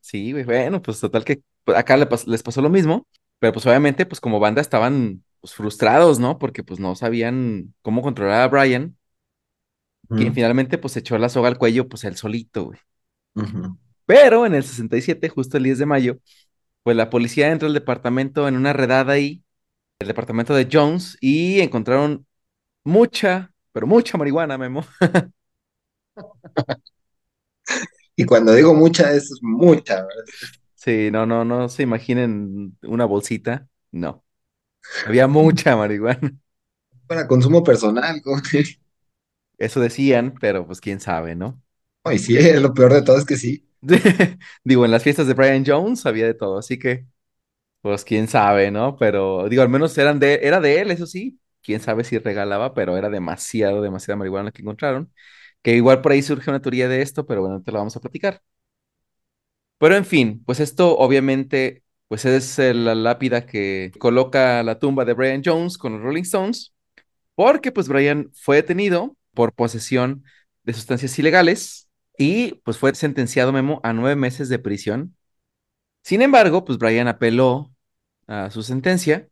[0.00, 3.07] Sí, güey, bueno, pues total que pues, acá les pasó lo mismo,
[3.44, 6.38] pero pues obviamente, pues como banda estaban pues frustrados, ¿no?
[6.38, 8.96] Porque pues no sabían cómo controlar a Brian,
[10.14, 12.78] quien ujú, finalmente pues se echó la soga al cuello pues él solito, güey.
[14.07, 16.18] Pero en el 67, justo el 10 de mayo,
[16.83, 19.44] pues la policía entra al departamento en una redada ahí,
[20.00, 22.26] el departamento de Jones, y encontraron
[22.85, 24.85] mucha, pero mucha marihuana, Memo.
[28.16, 30.24] Y cuando digo mucha, es mucha, ¿verdad?
[30.84, 34.24] Sí, no, no, no se imaginen una bolsita, no.
[35.06, 36.38] Había mucha marihuana.
[37.06, 38.20] Para consumo personal.
[39.58, 41.60] Eso decían, pero pues quién sabe, ¿no?
[42.04, 43.66] No, y sí, lo peor de todo es que sí.
[44.64, 47.06] Digo, en las fiestas de Brian Jones había de todo, así que,
[47.82, 48.96] pues quién sabe, ¿no?
[48.96, 51.40] Pero digo, al menos eran de, era de él, eso sí.
[51.62, 55.12] Quién sabe si regalaba, pero era demasiado, demasiada marihuana la que encontraron.
[55.62, 58.00] Que igual por ahí surge una teoría de esto, pero bueno, te la vamos a
[58.00, 58.42] platicar.
[59.78, 65.04] Pero en fin, pues esto obviamente, pues es eh, la lápida que coloca la tumba
[65.04, 66.74] de Brian Jones con los Rolling Stones,
[67.34, 70.24] porque pues Brian fue detenido por posesión
[70.64, 75.16] de sustancias ilegales y pues fue sentenciado Memo a nueve meses de prisión
[76.02, 77.72] Sin embargo, pues Brian apeló
[78.26, 79.28] a su sentencia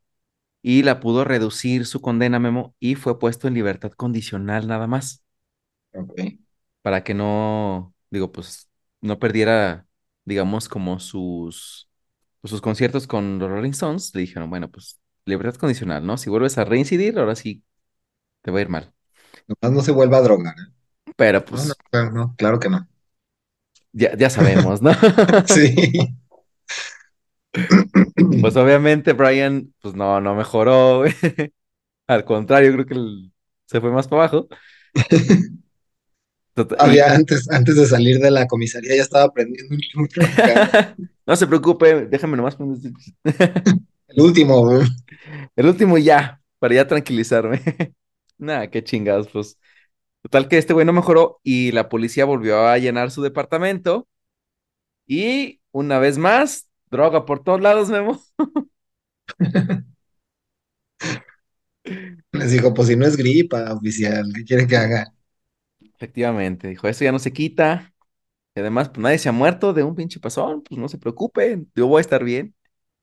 [0.62, 5.24] y la pudo reducir su condena, Memo, y fue puesto en libertad condicional nada más,
[5.94, 6.18] Ok.
[6.82, 9.86] para que no, digo, pues no perdiera,
[10.24, 11.88] digamos, como sus,
[12.40, 14.14] pues, sus conciertos con los Rolling Stones.
[14.14, 16.16] Le dijeron, bueno, pues libertad condicional, ¿no?
[16.18, 17.64] Si vuelves a reincidir, ahora sí
[18.42, 18.92] te va a ir mal.
[19.48, 20.54] Nomás no se vuelva a drogar.
[20.58, 20.72] ¿eh?
[21.16, 22.88] Pero No, no, pues claro, no, claro que no.
[23.92, 24.90] ya, ya sabemos, ¿no?
[25.46, 26.16] Sí.
[28.40, 31.04] Pues obviamente Brian, pues no, no mejoró.
[32.08, 33.32] Al contrario, creo que el-
[33.66, 34.48] se fue más para abajo.
[36.78, 39.76] Había antes, antes de salir de la comisaría ya estaba aprendiendo.
[41.24, 42.92] No se preocupe, déjame nomás este-
[44.08, 44.88] El último, güey.
[45.54, 47.60] el último ya, para ya tranquilizarme.
[48.38, 49.56] Nada, qué chingados, pues.
[50.22, 54.08] Total que este güey no mejoró y la policía volvió a llenar su departamento
[55.06, 58.20] y una vez más, droga por todos lados, Memo.
[62.32, 65.12] Les dijo, pues si no es gripa, oficial, ¿qué quieren que haga?
[66.02, 67.92] Efectivamente, dijo, eso ya no se quita.
[68.54, 71.70] Y además, pues nadie se ha muerto de un pinche pasón, pues no se preocupen,
[71.76, 72.54] yo voy a estar bien.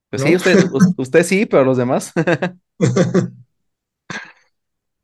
[0.10, 2.14] Pues sí, usted, us- usted sí, pero los demás.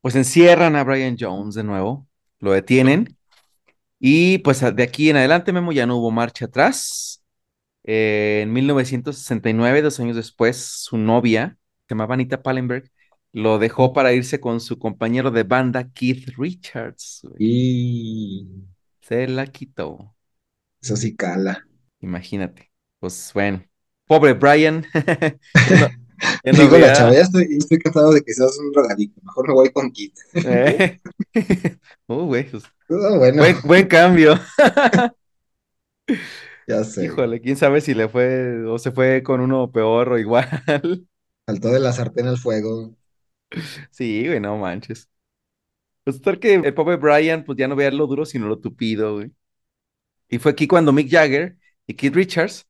[0.01, 2.07] Pues encierran a Brian Jones de nuevo,
[2.39, 3.17] lo detienen
[3.99, 7.23] y pues de aquí en adelante, Memo, ya no hubo marcha atrás.
[7.83, 12.91] Eh, en 1969, dos años después, su novia, se llamaba Anita Pallenberg,
[13.35, 17.21] lo dejó para irse con su compañero de banda, Keith Richards.
[17.23, 17.43] güey.
[17.45, 18.47] Y
[18.99, 20.15] Se la quitó,
[20.81, 21.67] eso sí cala.
[21.99, 22.71] imagínate.
[22.99, 23.63] Pues bueno,
[24.07, 24.85] pobre Brian,
[25.73, 25.89] no,
[26.43, 29.21] Digo la chava, estoy, estoy cansado de que seas un drogadicto.
[29.23, 30.13] Mejor me voy con Kit.
[30.43, 30.99] eh.
[32.07, 34.39] Uh, güey, pues, Ah, bueno, buen, buen cambio.
[36.67, 37.05] ya sé.
[37.05, 40.47] Híjole, quién sabe si le fue o se fue con uno peor o igual.
[41.47, 42.95] Saltó de la sartén al fuego.
[43.91, 45.09] Sí, güey, no manches.
[46.03, 49.15] Pues tal que el pobre Brian, pues ya no veía lo duro, sino lo tupido,
[49.15, 49.31] güey.
[50.29, 52.67] Y fue aquí cuando Mick Jagger y Keith Richards,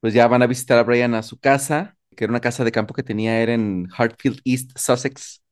[0.00, 2.72] pues ya van a visitar a Brian a su casa, que era una casa de
[2.72, 5.42] campo que tenía, en Hartfield East, Sussex.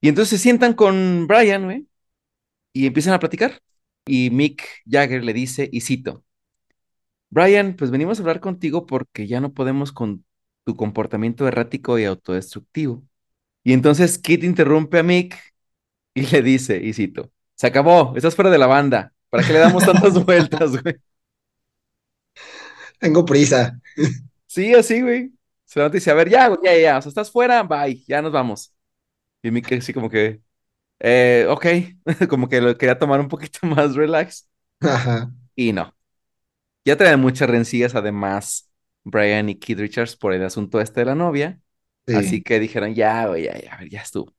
[0.00, 1.88] Y entonces se sientan con Brian, güey,
[2.72, 3.60] y empiezan a platicar.
[4.06, 6.24] Y Mick Jagger le dice, y cito,
[7.30, 10.24] Brian, pues venimos a hablar contigo porque ya no podemos con
[10.64, 13.04] tu comportamiento errático y autodestructivo.
[13.62, 15.36] Y entonces Kit interrumpe a Mick
[16.14, 19.12] y le dice, y cito, se acabó, estás fuera de la banda.
[19.28, 20.96] ¿Para qué le damos tantas vueltas, güey?
[22.98, 23.80] Tengo prisa.
[24.46, 25.32] Sí, así, güey.
[25.64, 28.20] Se levanta y dice, a ver, ya, ya, ya, o sea, estás fuera, bye, ya
[28.20, 28.74] nos vamos.
[29.42, 30.42] Y Mick así como que,
[31.00, 31.66] eh, ok,
[32.28, 34.48] como que lo quería tomar un poquito más relax.
[34.80, 35.32] Ajá.
[35.54, 35.94] Y no.
[36.84, 38.70] Ya traen muchas rencillas, además,
[39.04, 41.60] Brian y Keith Richards por el asunto este de la novia.
[42.16, 42.42] Así Sí.
[42.42, 44.34] que dijeron, ya, güey, ya, ya, ya estuvo.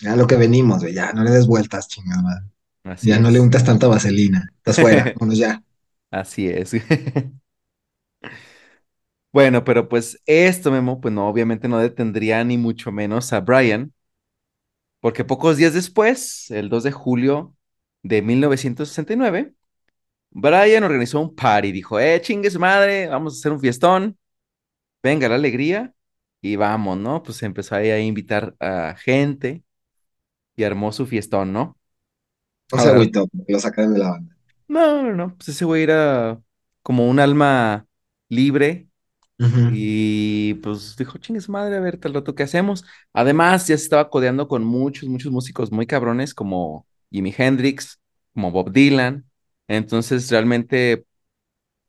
[0.00, 0.94] Ya lo que venimos, güey.
[0.94, 2.44] Ya no le des vueltas, chingada.
[2.84, 4.46] Así Ya no le untas tanta vaselina.
[4.58, 5.04] Estás fuera.
[5.14, 5.62] Vámonos ya.
[6.10, 6.72] Así es.
[9.32, 13.92] Bueno, pero pues esto, Memo, pues no, obviamente no detendría ni mucho menos a Brian,
[15.00, 17.56] porque pocos días después, el 2 de julio
[18.02, 19.54] de 1969,
[20.30, 24.18] Brian organizó un party, dijo, eh, chingue su madre, vamos a hacer un fiestón,
[25.02, 25.94] venga la alegría,
[26.40, 27.22] y vamos, ¿no?
[27.22, 29.64] Pues empezó ahí a invitar a gente
[30.56, 31.78] y armó su fiestón, ¿no?
[32.72, 34.34] No se agüitó, lo sacaron de la banda.
[34.68, 36.40] no, no, no, pues ese güey era
[36.82, 37.86] como un alma
[38.28, 38.88] libre.
[39.68, 42.84] Y pues dijo, chingue su madre, a ver, tal rato, ¿qué hacemos?
[43.12, 48.00] Además, ya se estaba codeando con muchos, muchos músicos muy cabrones como Jimi Hendrix,
[48.34, 49.26] como Bob Dylan.
[49.68, 51.06] Entonces, realmente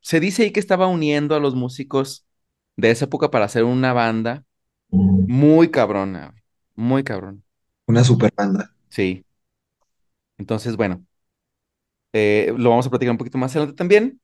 [0.01, 2.27] se dice ahí que estaba uniendo a los músicos
[2.79, 4.45] de esa época para hacer una banda
[5.27, 6.35] muy cabrona,
[6.75, 7.43] muy cabrón.
[7.87, 8.71] Una super banda.
[8.89, 9.23] Sí.
[10.37, 11.05] Entonces, bueno,
[12.13, 14.19] eh, lo vamos a platicar un poquito más adelante también.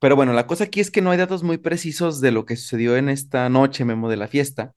[0.00, 2.56] Pero bueno, la cosa aquí es que no hay datos muy precisos de lo que
[2.56, 4.74] sucedió en esta noche, Memo, de la fiesta.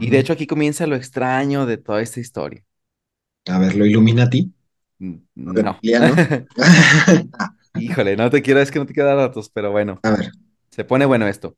[0.00, 2.64] Y de hecho aquí comienza lo extraño de toda esta historia.
[3.48, 4.52] A ver, lo Illuminati.
[5.00, 5.78] N- Lo No.
[7.74, 10.30] Híjole, no te quiero, es que no te quiero dar datos, pero bueno, A ver.
[10.70, 11.56] se pone bueno esto.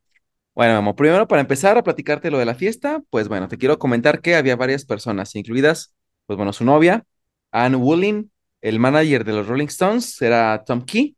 [0.54, 3.78] Bueno, Memo, primero para empezar a platicarte lo de la fiesta, pues bueno, te quiero
[3.78, 5.94] comentar que había varias personas, incluidas,
[6.26, 7.04] pues bueno, su novia,
[7.50, 11.16] Anne Wooling, el manager de los Rolling Stones, era Tom Key,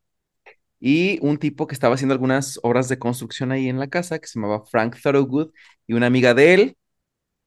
[0.80, 4.26] y un tipo que estaba haciendo algunas obras de construcción ahí en la casa, que
[4.28, 5.52] se llamaba Frank Thorogood,
[5.86, 6.78] y una amiga de él,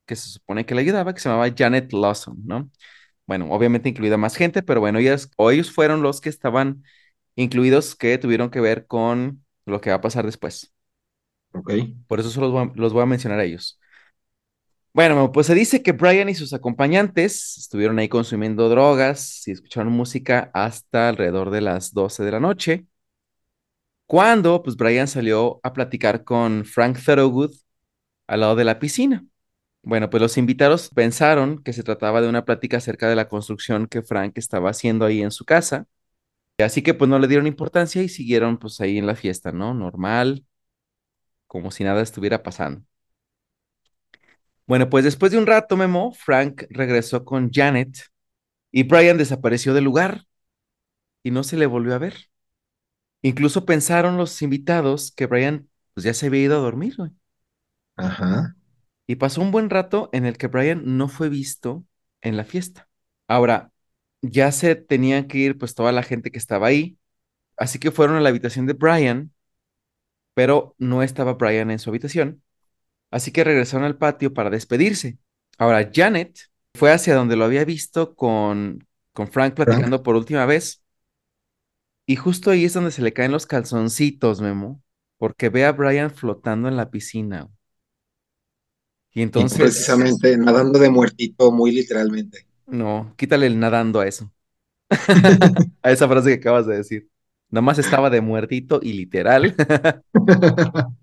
[0.06, 2.72] que se supone que le ayudaba, que se llamaba Janet Lawson, ¿no?
[3.28, 6.84] Bueno, obviamente incluida más gente, pero bueno, ellas o ellos fueron los que estaban
[7.36, 10.74] incluidos que tuvieron que ver con lo que va a pasar después.
[12.08, 13.80] Por eso solo los voy a, los voy a mencionar a ellos.
[14.94, 19.94] Bueno, pues se dice que Brian y sus acompañantes estuvieron ahí consumiendo drogas y escucharon
[19.94, 22.88] música hasta alrededor de las 12 de la noche,
[24.06, 27.54] cuando pues Brian salió a platicar con Frank Thorogood
[28.28, 29.26] al lado de la piscina.
[29.84, 33.88] Bueno, pues los invitados pensaron que se trataba de una plática acerca de la construcción
[33.88, 35.88] que Frank estaba haciendo ahí en su casa.
[36.60, 39.74] Así que pues no le dieron importancia y siguieron pues ahí en la fiesta, ¿no?
[39.74, 40.46] Normal,
[41.50, 42.84] como si nada estuviera pasando.
[44.68, 47.98] Bueno, pues después de un rato, Memo, Frank regresó con Janet
[48.72, 50.26] y Brian desapareció del lugar
[51.24, 52.30] y no se le volvió a ver.
[53.24, 57.12] Incluso pensaron los invitados que Brian pues ya se había ido a dormir, güey.
[57.98, 58.56] Ajá.
[59.08, 61.84] Y pasó un buen rato en el que Brian no fue visto
[62.22, 62.88] en la fiesta.
[63.28, 63.72] Ahora,
[64.22, 66.98] ya se tenían que ir pues toda la gente que estaba ahí,
[67.58, 69.34] así que fueron a la habitación de Brian,
[70.40, 72.42] pero no estaba Brian en su habitación,
[73.12, 75.18] así que regresaron al patio para despedirse.
[75.58, 76.40] Ahora, Janet
[76.74, 79.68] fue hacia donde lo había visto con, con Frank Frank.
[79.68, 80.82] platicando por última vez,
[82.06, 84.82] y justo ahí es donde se le caen los calzoncitos, Memo,
[85.18, 87.50] porque ve a Brian flotando en la piscina.
[89.12, 92.48] Y entonces, precisamente nadando de muertito, muy literalmente.
[92.66, 94.32] no, quítale el nadando a eso.
[95.82, 97.10] a esa frase que acabas de decir.
[97.50, 99.56] Nomás estaba de muertito y literal.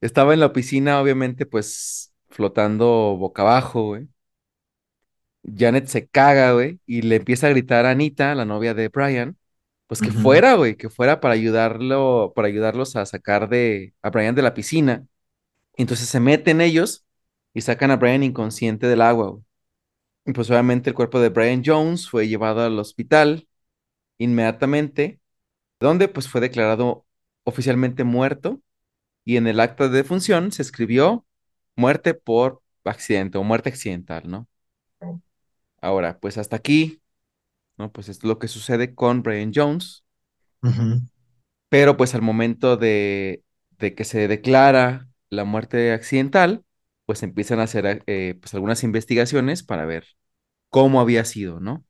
[0.00, 4.08] estaba en la piscina, obviamente, pues flotando boca abajo, güey.
[5.44, 9.36] Janet se caga, güey, y le empieza a gritar a Anita, la novia de Brian,
[9.86, 14.34] pues que fuera, güey, que fuera para ayudarlo, para ayudarlos a sacar de a Brian
[14.34, 15.06] de la piscina.
[15.76, 17.04] Entonces se meten ellos
[17.54, 19.44] y sacan a Brian inconsciente del agua, güey.
[20.26, 23.48] Y pues obviamente el cuerpo de Brian Jones fue llevado al hospital
[24.18, 25.20] inmediatamente
[25.80, 27.06] donde pues fue declarado
[27.44, 28.62] oficialmente muerto
[29.24, 31.26] y en el acta de defunción se escribió
[31.76, 34.48] muerte por accidente o muerte accidental, ¿no?
[35.80, 37.02] Ahora, pues hasta aquí,
[37.78, 37.92] ¿no?
[37.92, 40.04] Pues es lo que sucede con Brian Jones,
[41.68, 43.44] pero pues al momento de,
[43.78, 46.64] de que se declara la muerte accidental,
[47.06, 50.06] pues empiezan a hacer eh, pues algunas investigaciones para ver
[50.70, 51.84] cómo había sido, ¿no?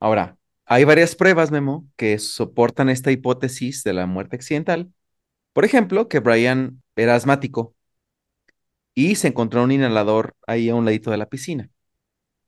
[0.00, 4.92] Ahora, hay varias pruebas, Memo, que soportan esta hipótesis de la muerte accidental.
[5.52, 7.74] Por ejemplo, que Brian era asmático
[8.94, 11.70] y se encontró un inhalador ahí a un ladito de la piscina,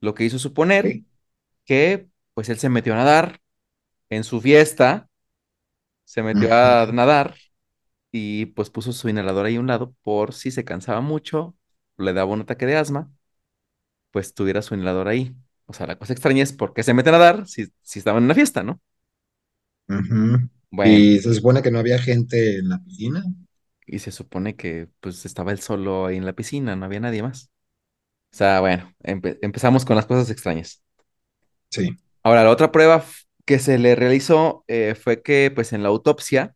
[0.00, 1.02] lo que hizo suponer
[1.66, 3.40] que pues él se metió a nadar
[4.10, 5.08] en su fiesta,
[6.04, 7.36] se metió a nadar
[8.12, 11.56] y pues puso su inhalador ahí a un lado por si se cansaba mucho,
[11.98, 13.10] le daba un ataque de asma,
[14.10, 15.34] pues tuviera su inhalador ahí.
[15.66, 18.18] O sea, la cosa extraña es por qué se mete a nadar si, si estaba
[18.18, 18.80] en una fiesta, ¿no?
[20.70, 23.24] Bueno, Y se supone que no había gente en la piscina.
[23.86, 27.22] y se supone que pues estaba él solo ahí en la piscina, no había nadie
[27.22, 27.50] más.
[28.32, 30.82] O sea, bueno, empe- empezamos con las cosas extrañas.
[31.70, 31.96] Sí.
[32.22, 33.04] Ahora, la otra prueba
[33.44, 36.54] que se le realizó eh, fue que pues en la autopsia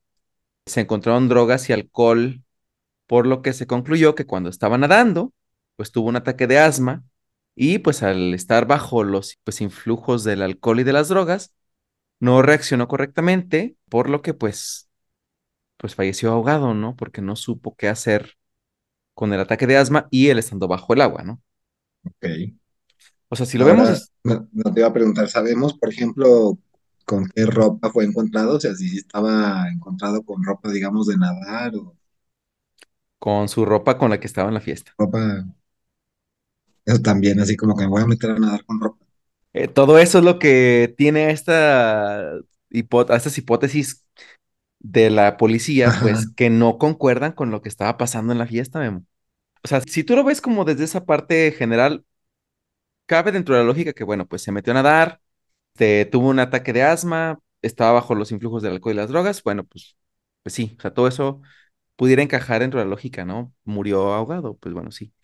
[0.66, 2.42] se encontraron drogas y alcohol,
[3.06, 5.32] por lo que se concluyó que cuando estaba nadando,
[5.76, 7.04] pues tuvo un ataque de asma
[7.58, 11.54] y pues al estar bajo los pues influjos del alcohol y de las drogas,
[12.20, 14.88] no reaccionó correctamente, por lo que pues
[15.78, 16.96] pues falleció ahogado, ¿no?
[16.96, 18.34] Porque no supo qué hacer
[19.14, 21.42] con el ataque de asma y él estando bajo el agua, ¿no?
[22.04, 22.24] Ok.
[23.28, 26.58] O sea, si lo vemos Ahora, no, no te iba a preguntar, ¿sabemos, por ejemplo,
[27.04, 28.56] con qué ropa fue encontrado?
[28.56, 31.96] O sea, si estaba encontrado con ropa, digamos, de nadar o
[33.20, 34.96] con su ropa con la que estaba en la fiesta.
[34.98, 35.44] ropa,
[36.88, 39.06] eso también, así como que me voy a meter a nadar con ropa.
[39.52, 42.32] Eh, todo eso es lo que tiene esta
[42.70, 44.06] hipó- estas hipótesis
[44.80, 48.46] de la policía, Ajá, pues que no concuerdan con lo que estaba pasando en la
[48.48, 49.04] fiesta, Memo.
[49.64, 52.04] O sea, si tú lo ves como desde esa parte general,
[53.06, 55.20] cabe dentro de la lógica que, bueno, pues se metió a nadar,
[55.74, 59.42] te, tuvo un ataque de asma, estaba bajo los influjos del alcohol y las drogas,
[59.42, 59.96] bueno, pues,
[60.42, 61.42] pues sí, o sea, todo eso
[61.96, 63.54] pudiera encajar dentro de la lógica, ¿no?
[63.64, 65.14] Murió ahogado, pues bueno, sí.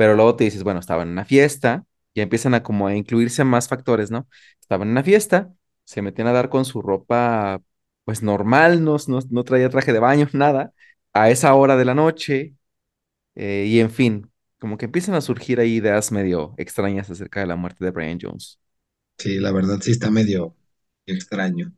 [0.00, 1.84] Pero luego te dices, bueno, estaba en una fiesta,
[2.14, 4.28] ya empiezan a como a incluirse más factores, ¿no?
[4.60, 5.52] Estaba en una fiesta,
[5.84, 7.60] se metían a dar con su ropa,
[8.04, 10.72] pues normal, no, no, no traía traje de baño, nada,
[11.12, 12.54] a esa hora de la noche,
[13.36, 14.30] eh, y en fin,
[14.60, 18.18] como que empiezan a surgir ahí ideas medio extrañas acerca de la muerte de Brian
[18.22, 18.60] Jones.
[19.18, 20.56] sí, la verdad sí está medio
[21.06, 21.72] extraño.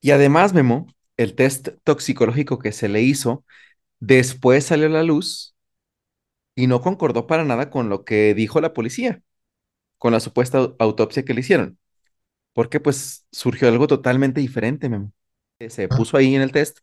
[0.00, 0.86] Y además, Memo,
[1.16, 3.44] el test toxicológico que se le hizo
[4.00, 5.56] después salió a la luz
[6.62, 9.22] y no concordó para nada con lo que dijo la policía,
[9.98, 11.78] con la supuesta au- autopsia que le hicieron,
[12.54, 15.12] porque pues surgió algo totalmente diferente, Memo.
[15.68, 16.78] Se Ah, puso ahí en el test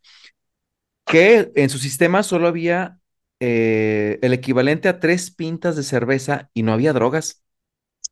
[1.06, 3.00] que en su sistema solo había
[3.40, 7.44] eh, el equivalente a tres pintas de cerveza y no había drogas.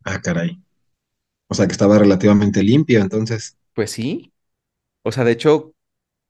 [0.06, 0.62] ah, caray.
[1.50, 3.58] O sea que estaba relativamente limpio, entonces.
[3.74, 4.34] Pues sí,
[5.04, 5.76] o sea, de hecho,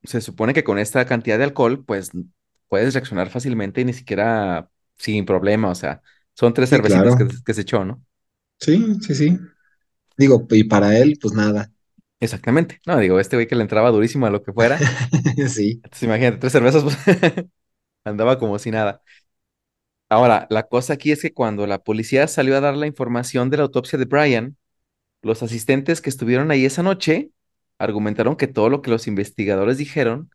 [0.04, 2.12] se supone que con esta cantidad de alcohol, pues
[2.70, 6.02] puedes reaccionar fácilmente y ni siquiera sin problema, o sea,
[6.36, 7.16] son tres Sí, cervecitas claro.
[7.16, 8.04] que, que se echó, ¿no?
[8.60, 9.38] Sí, sí, sí.
[10.18, 11.72] Digo, y para él, pues nada.
[12.20, 12.80] Exactamente.
[12.86, 14.88] No, digo, este güey que le entraba durísimo a lo que fuera.
[15.50, 15.84] Sí.
[15.84, 16.98] Entonces, imagínate, tres cervezas, pues
[18.06, 19.04] andaba como si nada.
[20.10, 23.58] Ahora, la cosa aquí es que cuando la policía salió a dar la información de
[23.58, 24.58] la autopsia de Brian,
[25.24, 27.32] los asistentes que estuvieron ahí esa noche
[27.80, 30.32] argumentaron que todo lo que los investigadores dijeron,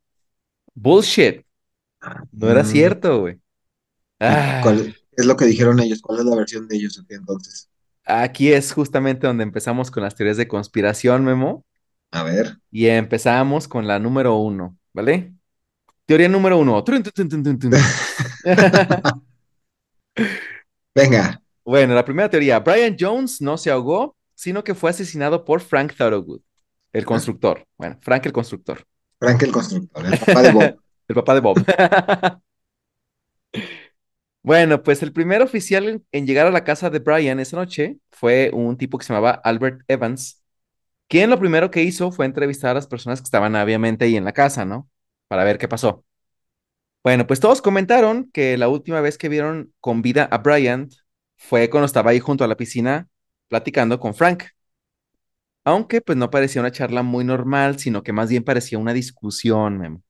[0.74, 1.46] bullshit,
[2.40, 3.40] no era Mm, cierto, güey.
[4.28, 6.00] ¿Y Ah, cuál es lo que dijeron ellos?
[6.02, 7.68] ¿Cuál es la versión de ellos aquí entonces?
[8.04, 11.64] aquí es justamente donde empezamos con las teorías de conspiración, Memo,
[12.10, 15.34] A ver, y empezamos con la número uno, ¿vale?
[16.06, 16.82] Teoría número uno.
[20.94, 21.40] Venga.
[21.64, 25.94] Bueno, la primera teoría, Brian Jones no se ahogó, sino que fue asesinado por Frank
[25.96, 26.40] Thorogood,
[26.92, 27.64] el constructor.
[27.78, 28.84] Bueno, Frank el constructor,
[29.20, 30.80] Frank el constructor, el papá de Bob.
[31.08, 31.64] el papá de Bob.
[34.42, 37.98] Bueno, pues el primer oficial en, en llegar a la casa de Brian esa noche
[38.10, 40.42] fue un tipo que se llamaba Albert Evans,
[41.08, 44.24] quien lo primero que hizo fue entrevistar a las personas que estaban obviamente ahí en
[44.24, 44.90] la casa, ¿no?
[45.28, 46.04] Para ver qué pasó.
[47.04, 50.90] Bueno, pues todos comentaron que la última vez que vieron con vida a Brian
[51.36, 53.08] fue cuando estaba ahí junto a la piscina
[53.48, 54.44] platicando con Frank.
[55.64, 59.78] Aunque pues no parecía una charla muy normal, sino que más bien parecía una discusión,
[59.78, 60.02] Memo.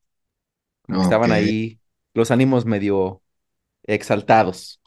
[0.99, 1.81] Estaban ahí
[2.15, 3.23] los ánimos medio
[3.85, 4.81] exaltados.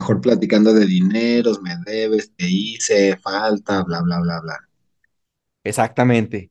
[0.00, 4.68] mejor platicando de dineros, me debes, te hice, falta, bla, bla, bla, bla.
[5.64, 6.50] Exactamente.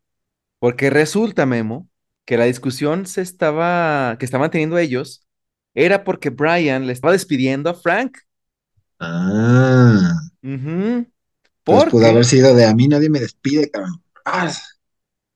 [0.60, 1.88] Porque resulta, Memo,
[2.26, 5.28] que la discusión se estaba, que estaban teniendo ellos
[5.74, 8.18] era porque Brian le estaba despidiendo a Frank.
[9.00, 10.14] Ah.
[11.64, 14.02] Pues pudo haber Porque, sido de a mí nadie me despide, cabrón.
[14.26, 14.52] Ah,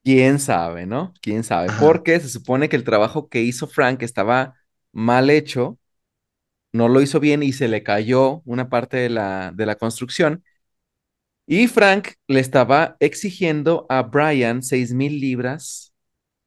[0.03, 1.13] quién sabe, ¿no?
[1.21, 1.69] Quién sabe.
[1.69, 1.79] Ajá.
[1.79, 4.55] Porque se supone que el trabajo que hizo Frank estaba
[4.91, 5.79] mal hecho,
[6.73, 10.43] no lo hizo bien y se le cayó una parte de la, de la construcción.
[11.45, 15.93] Y Frank le estaba exigiendo a Brian seis mil libras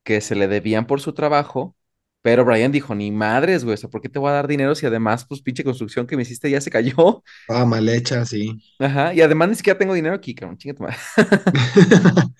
[0.04, 1.76] que se le debían por su trabajo,
[2.22, 4.74] pero Brian dijo, ni madres, güey, o sea, ¿por qué te voy a dar dinero
[4.74, 7.22] si además, pues, pinche construcción que me hiciste ya se cayó?
[7.48, 8.60] Ah, mal hecha, sí.
[8.78, 10.96] Ajá, y además ni siquiera tengo dinero aquí, cabrón, chinga madre.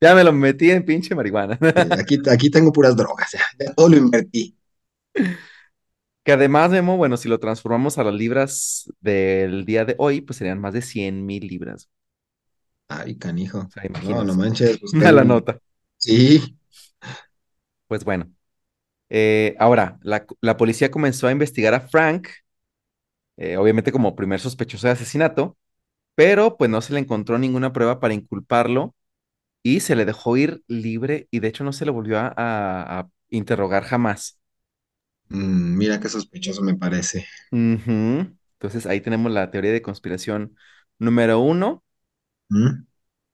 [0.00, 1.58] Ya me lo metí en pinche marihuana.
[1.98, 4.56] Aquí, aquí tengo puras drogas, ya, ya todo lo invertí.
[6.28, 10.36] Que además, Memo, bueno, si lo transformamos a las libras del día de hoy, pues
[10.36, 11.88] serían más de cien mil libras.
[12.88, 13.60] Ay, canijo.
[13.60, 15.58] O sea, No, no manches, A la nota.
[15.96, 16.56] Sí.
[17.86, 18.30] Pues bueno.
[19.10, 22.28] Eh, ahora, la, la policía comenzó a investigar a Frank,
[23.36, 25.56] eh, obviamente como primer sospechoso de asesinato,
[26.14, 28.94] pero pues no se le encontró ninguna prueba para inculparlo
[29.62, 33.00] y se le dejó ir libre y de hecho no se le volvió a, a-
[33.00, 34.40] a interrogar jamás.
[35.30, 37.26] Mm, mira qué sospechoso me parece.
[37.50, 38.36] Ujú.
[38.54, 40.56] Entonces ahí tenemos la teoría de conspiración
[40.98, 41.84] número uno,
[42.50, 42.84] ¿Mm?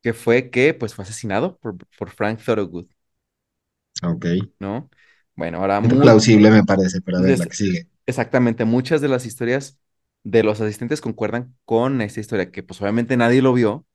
[0.03, 2.86] que fue que pues fue asesinado por, por Frank Thorogood,
[4.03, 4.24] Ok.
[4.59, 4.90] ¿no?
[5.36, 7.88] Bueno, ahora Muy mu- plausible me parece, pero a ver, la des- que sigue.
[8.07, 9.78] exactamente muchas de las historias
[10.24, 13.86] de los asistentes concuerdan con esta historia, que pues obviamente nadie lo vio,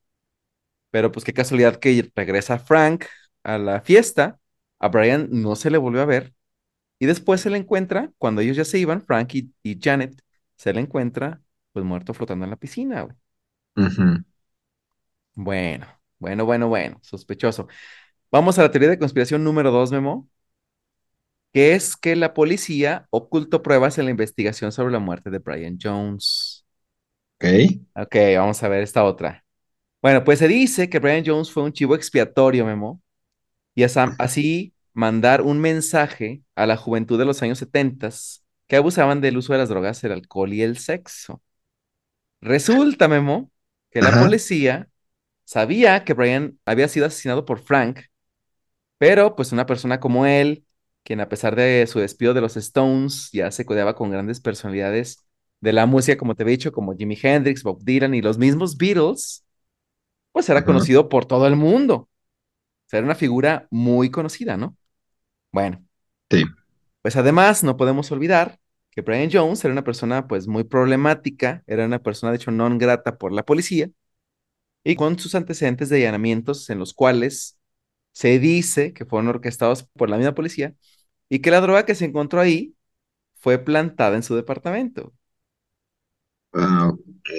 [0.92, 3.06] pero pues qué casualidad que regresa Frank
[3.44, 4.40] a la fiesta,
[4.80, 6.34] a Brian no se le volvió a ver
[7.00, 10.22] y después se le encuentra, cuando ellos ya se iban, Frank y, y Janet,
[10.58, 11.42] se le encuentra
[11.74, 13.16] pues muerto flotando en la piscina, güey.
[15.34, 15.88] Bueno,
[16.20, 17.68] bueno, bueno, bueno, sospechoso.
[18.32, 20.30] Vamos a la teoría de conspiración número dos, Memo,
[21.54, 25.78] que es que la policía ocultó pruebas en la investigación sobre la muerte de Brian
[25.82, 26.66] Jones.
[27.38, 27.46] Ok.
[27.96, 29.44] Ok, vamos a ver esta otra.
[30.02, 33.02] Bueno, pues se dice que Brian Jones fue un chivo expiatorio, Memo,
[33.76, 38.10] y así mandar un mensaje a la juventud de los años 70
[38.68, 41.42] que abusaban del uso de las drogas, el alcohol y el sexo.
[42.42, 43.52] Resulta, Memo,
[43.92, 44.18] que la Ajá.
[44.18, 44.90] policía
[45.46, 48.02] sabía que Brian había sido asesinado por Frank
[48.98, 50.66] Pero pues una persona como él,
[51.04, 55.26] quien a pesar de su despido de los Stones, ya se codeaba con grandes personalidades
[55.62, 58.78] de la música, como te he dicho, como Jimi Hendrix, Bob Dylan y los mismos
[58.78, 59.46] Beatles,
[60.34, 60.66] pues era Ajá.
[60.66, 61.96] conocido por todo el mundo.
[61.96, 62.10] O
[62.90, 64.78] sea, era una figura muy conocida, ¿no?
[65.52, 65.84] Bueno,
[66.30, 66.44] Sí.
[67.02, 68.60] pues además no podemos olvidar
[68.92, 72.78] que Brian Jones era una persona pues muy problemática, era una persona de hecho non
[72.78, 73.90] grata por la policía
[74.84, 77.60] y con sus antecedentes de allanamientos en los cuales
[78.14, 80.76] se dice que fueron orquestados por la misma policía
[81.30, 82.76] y que la droga que se encontró ahí
[83.36, 85.14] fue plantada en su departamento.
[86.54, 87.30] Ah, ok.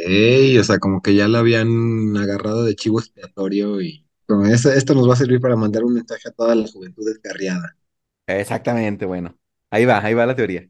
[0.61, 4.95] O sea, como que ya la habían agarrado de chivo expiatorio y como esto, esto
[4.95, 7.77] nos va a servir para mandar un mensaje a toda la juventud descarriada.
[8.39, 9.37] Exactamente, bueno.
[9.71, 10.69] Ahí va, ahí va la teoría.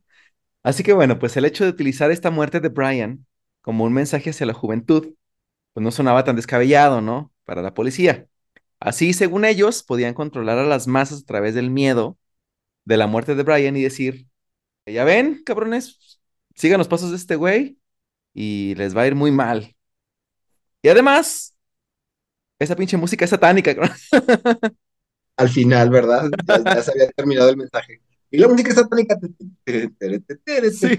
[0.63, 3.27] Así que bueno, pues el hecho de utilizar esta muerte de Brian
[3.63, 5.15] como un mensaje hacia la juventud,
[5.75, 7.33] pues no sonaba tan descabellado, ¿no?
[7.45, 8.29] Para la policía.
[8.81, 12.19] Así, según ellos, podían controlar a las masas a través del miedo
[12.85, 14.27] de la muerte de Brian y decir,
[14.87, 16.21] ya ven, cabrones,
[16.57, 17.79] sigan los pasos de este güey
[18.35, 19.77] y les va a ir muy mal.
[20.83, 21.55] Y además,
[22.59, 23.75] esa pinche música es satánica.
[25.41, 26.31] Al final, ¿verdad?
[26.47, 28.01] Ya, ya se había terminado el mensaje.
[28.31, 29.19] Y la música satánica.
[30.71, 30.97] Sí.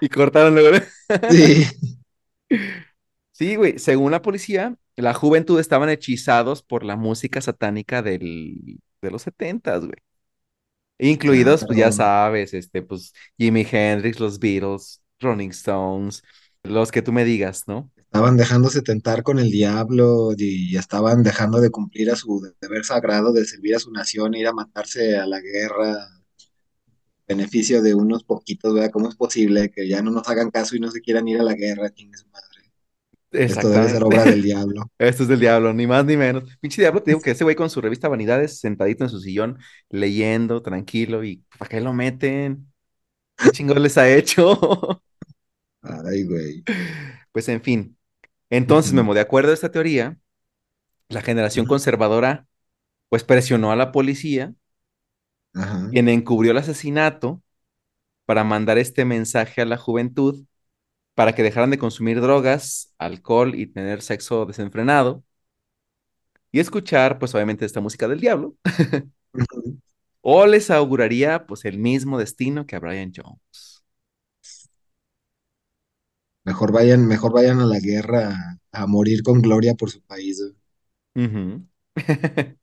[0.00, 0.84] Y cortaron luego.
[1.30, 1.64] Sí.
[3.32, 9.10] Sí, güey, según la policía, la juventud estaban hechizados por la música satánica del, de
[9.10, 9.96] los setentas, güey.
[10.98, 16.22] Ah, Incluidos, pues ya sabes, este, pues Jimi Hendrix, los Beatles, Rolling Stones,
[16.62, 17.90] los que tú me digas, ¿no?
[18.06, 23.32] Estaban dejándose tentar con el diablo y estaban dejando de cumplir a su deber sagrado
[23.32, 26.08] de servir a su nación, ir a matarse a la guerra,
[27.28, 28.90] beneficio de unos poquitos, ¿verdad?
[28.90, 31.44] ¿Cómo es posible que ya no nos hagan caso y no se quieran ir a
[31.44, 31.90] la guerra?
[31.90, 32.46] Chingue su madre.
[33.32, 34.90] Esto debe ser obra del diablo.
[34.98, 36.44] Esto es del diablo, ni más ni menos.
[36.60, 39.58] Pinche diablo, te digo que ese güey con su revista Vanidades, sentadito en su sillón,
[39.90, 42.72] leyendo, tranquilo, y ¿para qué lo meten?
[43.36, 45.02] ¿Qué chingón les ha hecho?
[45.82, 46.62] Ay, güey.
[47.32, 47.95] Pues en fin.
[48.50, 48.92] Entonces.
[48.92, 50.16] Memo, de acuerdo a esta teoría,
[51.08, 52.46] la generación conservadora
[53.08, 54.54] pues presionó a la policía,
[55.54, 55.88] Ajá.
[55.90, 57.42] quien encubrió el asesinato
[58.24, 60.44] para mandar este mensaje a la juventud
[61.14, 65.24] para que dejaran de consumir drogas, alcohol y tener sexo desenfrenado
[66.52, 68.54] y escuchar pues obviamente esta música del diablo
[70.20, 73.75] o les auguraría pues el mismo destino que a Brian Jones.
[76.46, 80.40] Mejor vayan, mejor vayan a la guerra a, morir con gloria por su país.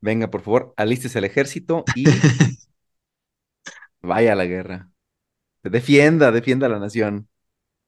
[0.00, 2.04] Venga, por favor, alístese al ejército y
[4.00, 4.90] vaya a la guerra.
[5.62, 7.28] Defienda, defienda a la nación,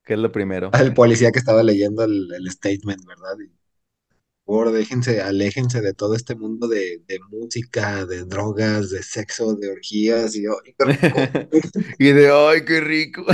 [0.05, 0.71] que es lo primero.
[0.79, 3.39] El policía que estaba leyendo el, el statement, ¿verdad?
[3.43, 3.51] Y,
[4.45, 9.71] por déjense, aléjense de todo este mundo de, de música, de drogas, de sexo, de
[9.71, 10.37] orgías.
[10.37, 11.57] Y yo, "Ay, qué rico,
[11.99, 13.25] Y de, ¡ay, qué rico!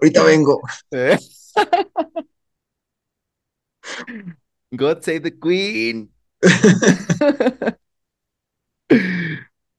[0.00, 0.60] Ahorita vengo.
[0.90, 1.18] ¿Eh?
[4.76, 6.10] God save the queen.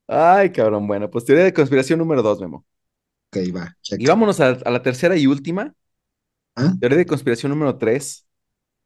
[0.07, 0.87] Ay, cabrón.
[0.87, 2.65] Bueno, pues teoría de conspiración número dos, Memo.
[3.31, 4.01] Ok, va, check.
[4.01, 5.73] Y vámonos a, a la tercera y última.
[6.55, 6.73] ¿Ah?
[6.79, 8.25] Teoría de conspiración número tres.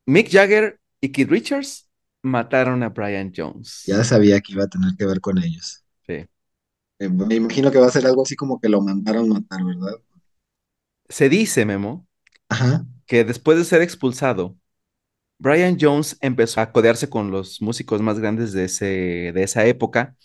[0.06, 1.90] Mick Jagger y Keith Richards
[2.24, 3.84] mataron a Brian Jones.
[3.86, 5.84] Ya sabía que iba a tener que ver con ellos.
[6.08, 6.26] Sí.
[7.00, 9.94] Eh, me imagino que va a ser algo así como que lo mandaron matar, ¿verdad?
[11.14, 12.08] Se dice, Memo,
[12.50, 12.88] Ajá.
[13.06, 14.58] que después de ser expulsado,
[15.38, 20.16] Brian Jones empezó a codearse con los músicos más grandes de, ese, de esa época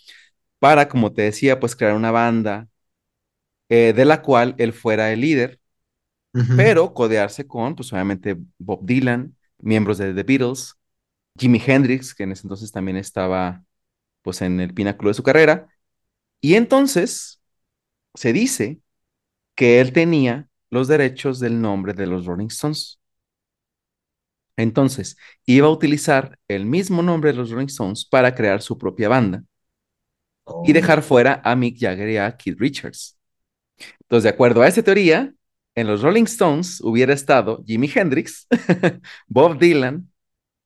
[0.57, 2.67] para, como te decía, pues crear una banda
[3.69, 5.59] eh, de la cual él fuera el líder,
[6.57, 10.73] pero codearse con, pues obviamente, Bob Dylan, miembros de The Beatles,
[11.37, 13.63] Jimi Hendrix, que en ese entonces también estaba,
[14.23, 15.67] pues, en el pináculo de su carrera.
[16.41, 17.43] Y entonces
[18.15, 18.79] se dice
[19.55, 22.99] que él tenía los derechos del nombre de los Rolling Stones.
[24.57, 29.09] Entonces, iba a utilizar el mismo nombre de los Rolling Stones para crear su propia
[29.09, 29.43] banda
[30.63, 33.17] y Oh, dejar fuera a Mick Jagger y a Keith Richards.
[34.01, 35.33] Entonces, de acuerdo a esa teoría,
[35.75, 38.47] en los Rolling Stones hubiera estado Jimi Hendrix,
[39.27, 40.11] Bob Dylan,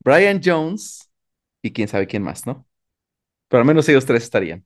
[0.01, 1.09] Brian Jones
[1.61, 2.67] y quién sabe quién más, ¿no?
[3.49, 4.65] Pero al menos ellos tres estarían.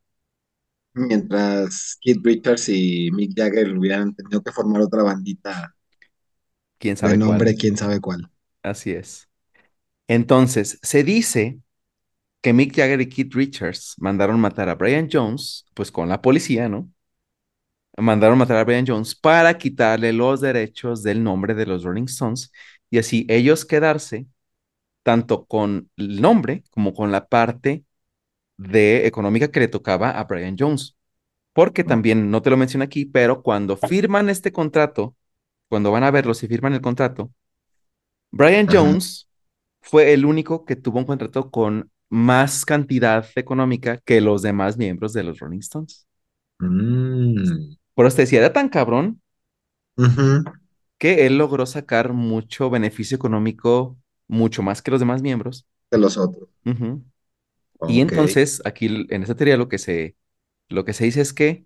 [0.98, 5.74] Mientras Keith Richards y Mick Jagger hubieran tenido que formar otra bandita
[6.80, 7.58] Quién de sabe nombre, cuál.
[7.58, 8.30] quién sabe cuál.
[8.64, 9.30] Así es.
[10.08, 11.62] Entonces, se dice
[12.42, 16.70] que Mick Jagger y Keith Richards mandaron matar a Brian Jones, pues con la policía,
[16.70, 16.92] ¿no?
[17.98, 22.52] Mandaron matar a Brian Jones para quitarle los derechos del nombre de los Rolling Stones
[22.92, 24.28] y así ellos quedarse
[25.04, 27.86] tanto con el nombre como con la parte
[28.58, 30.96] de económica que le tocaba a Brian Jones.
[31.54, 35.16] Porque también, no te lo menciono aquí, pero cuando firman este contrato,
[35.70, 37.32] cuando van a verlo si firman el contrato,
[38.32, 38.72] Brian Ajá.
[38.72, 39.30] Jones
[39.82, 45.14] fue el único que tuvo un contrato con más cantidad económica que los demás miembros
[45.14, 46.08] de los Rolling Stones.
[46.62, 49.22] Mm, Por eso te decía, era tan cabrón
[49.98, 50.44] ujú,
[50.98, 53.98] que él logró sacar mucho beneficio económico,
[54.28, 55.68] mucho más que los demás miembros.
[55.92, 56.48] De los otros.
[57.86, 60.18] Y entonces, aquí en esta teoría lo que se,
[60.70, 61.66] lo que se dice es que,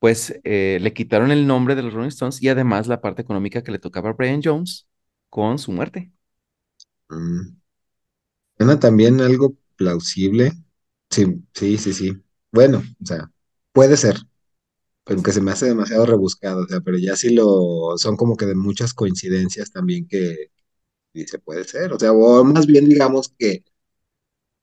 [0.00, 3.62] pues, eh, le quitaron el nombre de los Rolling Stones y además la parte económica
[3.64, 4.88] que le tocaba a Brian Jones
[5.30, 6.12] con su muerte.
[7.10, 7.56] Mm.
[8.58, 10.52] Suena también algo plausible.
[11.10, 12.12] Sí, sí, sí, sí.
[12.52, 13.30] Bueno, o sea,
[13.72, 14.16] puede ser,
[15.04, 18.36] Pues, aunque se me hace demasiado rebuscado, o sea, pero ya sí lo son como
[18.36, 20.50] que de muchas coincidencias también que
[21.14, 23.64] dice puede ser, o sea, o más bien digamos que,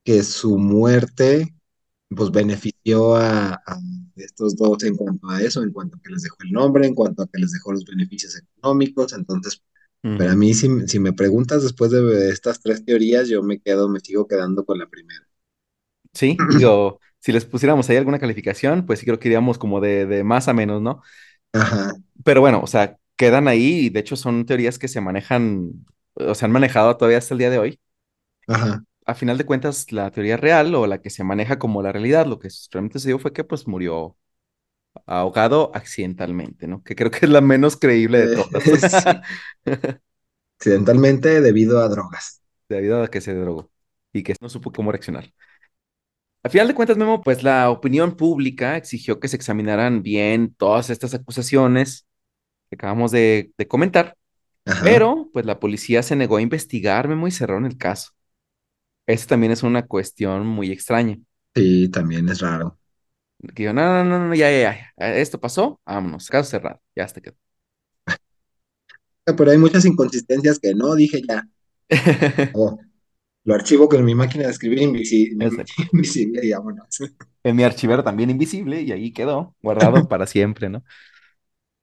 [0.03, 1.55] que su muerte
[2.09, 3.79] pues benefició a, a
[4.17, 6.95] estos dos en cuanto a eso, en cuanto a que les dejó el nombre, en
[6.95, 9.63] cuanto a que les dejó los beneficios económicos, entonces,
[10.15, 10.37] pero a ujú.
[10.37, 14.27] mí si, si me preguntas después de estas tres teorías, yo me quedo, me sigo
[14.27, 15.27] quedando con la primera.
[16.13, 20.05] Sí, digo, si les pusiéramos ahí alguna calificación, pues sí creo que iríamos como de,
[20.05, 21.01] de más a menos, ¿no?
[21.53, 21.93] Ajá,
[22.23, 25.85] Pero bueno, o sea, quedan ahí y de hecho son teorías que se manejan,
[26.15, 27.79] o se han manejado todavía hasta el día de hoy.
[28.47, 28.83] ajá.
[29.11, 32.25] A final de cuentas, la teoría real o la que se maneja como la realidad,
[32.25, 34.17] lo que realmente se dio fue que pues murió
[35.05, 36.83] ahogado accidentalmente, ¿no?
[36.83, 39.21] Que creo que es la menos creíble de Eh, todas, sí,
[40.57, 42.41] accidentalmente debido a drogas.
[42.69, 43.71] debido a que se drogó
[44.13, 45.31] y que no supo cómo reaccionar.
[46.43, 50.89] A final de cuentas, Memo, pues la opinión pública exigió que se examinaran bien todas
[50.89, 52.07] estas acusaciones
[52.69, 54.17] que acabamos de, de comentar,
[54.65, 58.11] Ajá, pero pues la policía se negó a investigar, Memo, y cerraron el caso.
[59.05, 61.19] Esa también es una cuestión muy extraña.
[61.55, 62.77] sí, también es raro.
[63.55, 67.05] Que yo, no, no, no, no, ya, ya, ya, esto pasó, vámonos, caso cerrado, ya
[67.05, 67.35] hasta quedó.
[69.37, 71.47] Pero hay muchas inconsistencias que no, dije ya.
[72.53, 72.77] Oh,
[73.45, 75.73] lo archivo con mi máquina de escribir invisi- Exacto.
[75.93, 76.99] invisible y vámonos.
[77.43, 80.83] En mi archivero también invisible y ahí quedó, guardado para siempre, ¿no?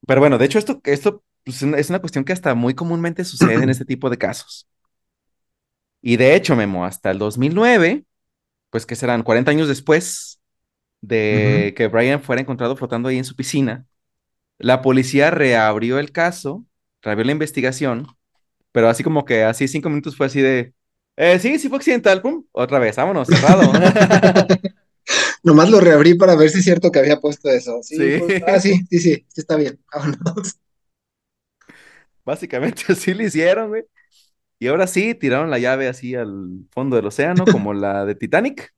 [0.07, 3.63] Pero bueno, de hecho, esto, esto pues, es una cuestión que hasta muy comúnmente sucede
[3.63, 4.67] en este tipo de casos.
[6.01, 8.05] Y de hecho, Memo, hasta el 2009,
[8.69, 10.41] pues que serán 40 años después
[11.01, 13.85] de que Brian fuera encontrado flotando ahí en su piscina,
[14.57, 16.65] la policía reabrió el caso
[17.01, 18.07] reabrió la investigación,
[18.71, 20.73] pero así como que así cinco minutos fue así de,
[21.15, 23.71] eh, sí, sí fue accidental, pum, otra vez, vámonos, cerrado.
[25.43, 27.79] Nomás lo reabrí para ver si es cierto que había puesto eso.
[27.81, 29.79] Sí, Sí, pues, ah, sí, sí, sí, sí está bien.
[29.93, 30.57] Vámonos.
[32.25, 33.83] básicamente así lo hicieron, güey.
[34.59, 38.73] Y ahora sí, tiraron la llave así al fondo del océano, como la de Titanic,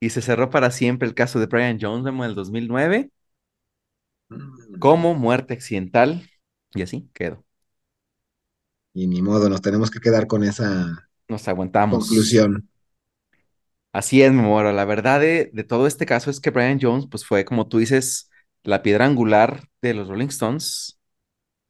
[0.00, 3.10] y se cerró para siempre el caso de Brian Jones, en el 2009,
[4.78, 6.28] como muerte accidental,
[6.74, 7.44] y así quedó.
[8.94, 12.08] Y ni modo, nos tenemos que quedar con esa Nos aguantamos.
[12.08, 12.68] conclusión.
[13.92, 14.72] Así es, mi amor.
[14.72, 17.78] La verdad de, de todo este caso es que Brian Jones, pues fue, como tú
[17.78, 18.30] dices,
[18.62, 20.98] la piedra angular de los Rolling Stones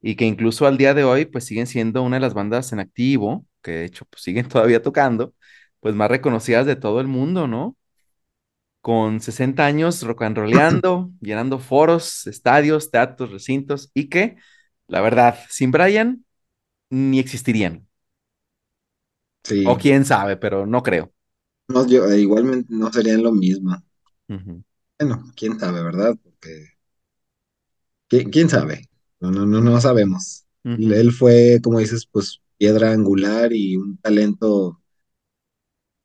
[0.03, 2.81] y que incluso al día de hoy, pues siguen siendo una de las bandas en
[2.81, 5.35] activo, que de hecho, pues siguen todavía tocando,
[5.81, 7.77] pues más reconocidas de todo el mundo, ¿no?
[8.81, 14.37] Con 60 años rock and rollando, llenando foros, estadios, teatros, recintos y que,
[14.89, 16.25] la verdad, sin Brian
[16.91, 17.89] ni existirían.
[19.71, 21.13] O Sí, quién sabe, pero no creo.
[21.69, 23.77] no, yo, eh, igualmente no serían lo mismo.
[24.99, 26.17] Bueno, quién sabe, ¿verdad?
[26.23, 26.69] Porque,
[28.09, 28.89] ¿quién, quién sabe?
[29.23, 30.45] No, no, no, no sabemos.
[30.77, 34.83] Él fue, como dices, pues piedra angular y un talento,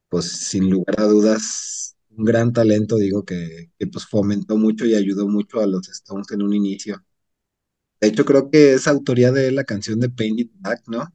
[0.09, 4.95] pues sin lugar a dudas, un gran talento, digo, que, que pues fomentó mucho y
[4.95, 7.03] ayudó mucho a los Stones en un inicio.
[8.01, 11.05] De hecho, creo que es autoría de la canción de Paint It Black, ¿no?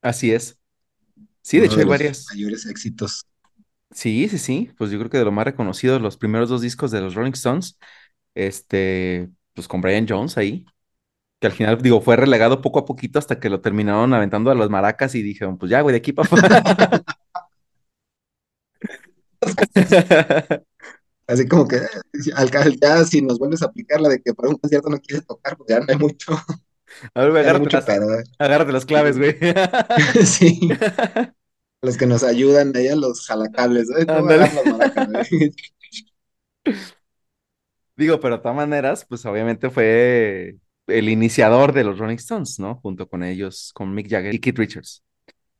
[0.00, 0.58] Así es.
[1.42, 2.26] Sí, de hecho de hay los varias.
[2.30, 3.26] mayores éxitos.
[3.90, 6.90] Sí, sí, sí, pues yo creo que de lo más reconocidos, los primeros dos discos
[6.90, 7.78] de los Rolling Stones,
[8.34, 10.64] este, pues con Brian Jones ahí,
[11.42, 14.54] que al final, digo, fue relegado poco a poquito hasta que lo terminaron aventando a
[14.54, 16.62] las maracas y dijeron, pues ya, güey, de aquí para afuera.
[21.26, 21.80] Así como que
[22.80, 25.56] ya si nos vuelves a aplicar la de que para un concierto no quieres tocar,
[25.56, 26.32] pues ya no hay mucho,
[27.12, 28.20] A ver, güey, agárrate mucho las, pedo.
[28.20, 28.22] ¿eh?
[28.38, 29.36] agárrate las claves, güey.
[30.24, 30.60] Sí,
[31.82, 34.04] los que nos ayudan, ahí a los jalacables, ¿eh?
[34.06, 35.52] Agarras las maracas, ¿eh?
[37.96, 42.76] Digo, pero de todas maneras, pues obviamente fue el iniciador de los Rolling Stones, ¿no?
[42.76, 45.02] Junto con ellos, con Mick Jagger y Keith Richards.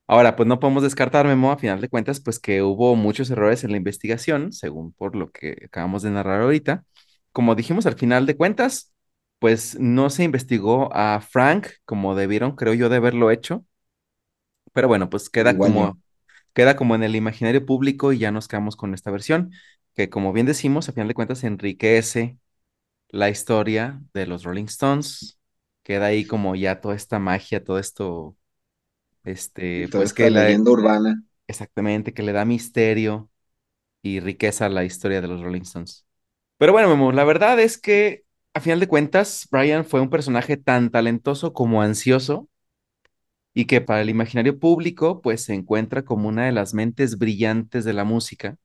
[0.07, 3.65] Ahora, pues no podemos descartar, Memo, a final de cuentas, pues que hubo muchos errores
[3.65, 6.85] en la investigación, según por lo que acabamos de narrar ahorita.
[7.33, 8.93] Como dijimos, al final de cuentas,
[9.39, 13.65] pues no se investigó a Frank como debieron, creo yo, de haberlo hecho.
[14.73, 15.99] Pero bueno, pues queda Igual como,
[16.53, 19.53] queda como en el imaginario público y ya nos quedamos con esta versión,
[19.95, 22.39] que como bien decimos, a final de cuentas enriquece
[23.13, 25.39] la historia de los Rolling Stones.
[25.85, 28.37] Queda ahí como ya toda esta magia, todo esto,
[29.25, 31.23] este, toda pues que la, leyenda urbana.
[31.47, 33.31] Exactamente, que le da misterio
[34.03, 36.07] y riqueza a la historia de los Rolling Stones.
[36.57, 40.57] Pero bueno, Memo, la verdad es que a final de cuentas, Brian fue un personaje
[40.57, 42.49] tan talentoso como ansioso
[43.55, 47.85] y que para el imaginario público, pues se encuentra como una de las mentes brillantes
[47.85, 48.57] de la música,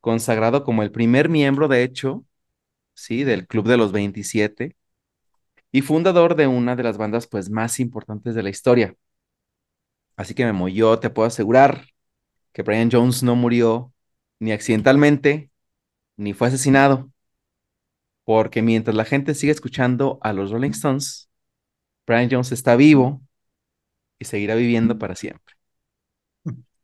[0.00, 2.24] consagrado como el primer miembro, de hecho,
[2.98, 4.76] sí, del Club de los 27
[5.72, 8.94] y fundador de una de las bandas, pues, más importantes de la historia.
[10.16, 11.86] Así que, Memo, yo te puedo asegurar
[12.52, 13.92] que Brian Jones no murió
[14.40, 15.50] ni accidentalmente
[16.16, 17.10] ni fue asesinado,
[18.24, 21.30] porque mientras la gente sigue escuchando a los Rolling Stones,
[22.06, 23.22] Brian Jones está vivo
[24.18, 25.57] y seguirá viviendo para siempre.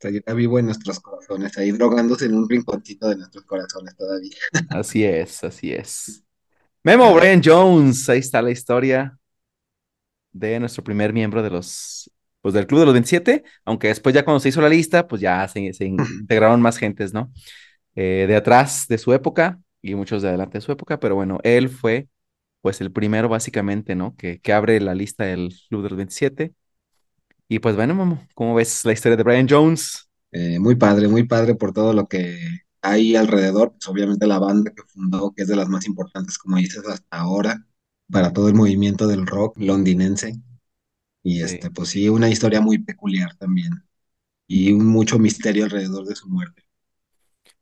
[0.04, 4.36] Seguirá vivo en nuestros corazones, ahí drogándose en un rinconcito de nuestros corazones todavía.
[4.68, 6.22] Así es, así es.
[6.82, 9.18] Memo Brian Jones, ahí está la historia
[10.30, 12.10] de nuestro primer miembro de los,
[12.42, 15.22] pues del Club de los 27, aunque después ya cuando se hizo la lista, pues
[15.22, 17.32] ya se, se integraron más gentes, ¿no?
[17.94, 21.38] Eh, de atrás de su época y muchos de adelante de su época, pero bueno,
[21.44, 22.08] él fue
[22.60, 24.14] pues el primero básicamente, ¿no?
[24.16, 26.54] Que, que abre la lista del Club de los 27
[27.48, 30.08] Y pues bueno, Momo, ¿cómo ves la historia de Brian Jones?
[30.32, 32.38] eh, muy padre, muy padre por todo lo que
[32.82, 33.72] hay alrededor.
[33.72, 37.06] Pues obviamente la banda que fundó, que es de las más importantes, como dices, hasta
[37.18, 37.66] ahora,
[38.10, 40.34] para todo el movimiento del rock londinense.
[41.22, 41.60] Y Sí.
[41.60, 43.84] este, pues sí, una historia muy peculiar también.
[44.48, 46.64] Y un mucho misterio alrededor de su muerte.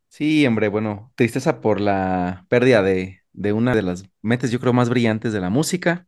[0.08, 4.72] Sí, hombre, bueno, tristeza por la pérdida de, de una de las mentes, yo creo,
[4.74, 6.06] más brillantes de la música.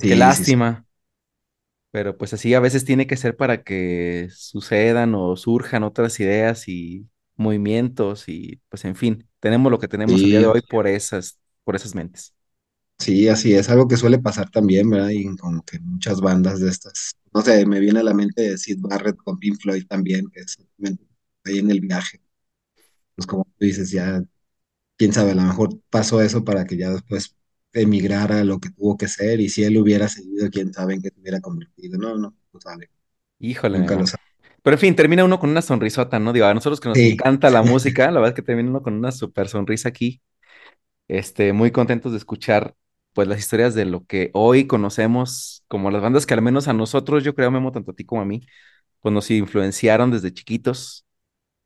[0.00, 0.85] Qué sí, lástima,
[1.96, 6.68] pero pues así a veces tiene que ser para que sucedan o surjan otras ideas
[6.68, 10.86] y movimientos y pues en fin, tenemos lo que tenemos el día de hoy por
[10.86, 12.34] esas, por esas mentes.
[12.98, 13.70] sí, así es.
[13.70, 15.08] Algo que suele pasar también, ¿verdad?
[15.08, 17.16] Y como que muchas bandas de estas.
[17.32, 20.58] No sé, me viene a la mente Sid Barrett con Pink Floyd también, que es
[21.44, 22.20] ahí en el viaje.
[23.14, 24.22] Pues como tú dices, ya
[24.98, 27.34] quién sabe, a lo mejor pasó eso para que ya después
[27.82, 31.02] emigrar a lo que tuvo que ser y si él hubiera seguido, quién sabe en
[31.02, 31.98] qué se hubiera convertido.
[31.98, 32.90] No, no, no sabe,
[33.38, 34.22] Híjole, nunca lo sabe.
[34.62, 36.32] Pero en fin, termina uno con una sonrisota, ¿no?
[36.32, 38.82] Digo, a nosotros que nos Sí, encanta la música, la verdad es que termina uno
[38.82, 40.22] con una super sonrisa aquí.
[41.08, 42.76] Este, muy contentos de escuchar,
[43.14, 46.74] pues, las historias de lo que hoy conocemos como las bandas que al menos a
[46.74, 48.42] nosotros, yo creo, Memo, tanto a ti como a mí,
[49.00, 51.06] pues nos influenciaron desde chiquitos.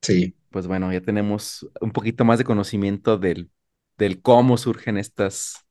[0.03, 3.51] sí, Pues bueno, ya tenemos un poquito más de conocimiento del,
[3.99, 5.65] del cómo surgen estas,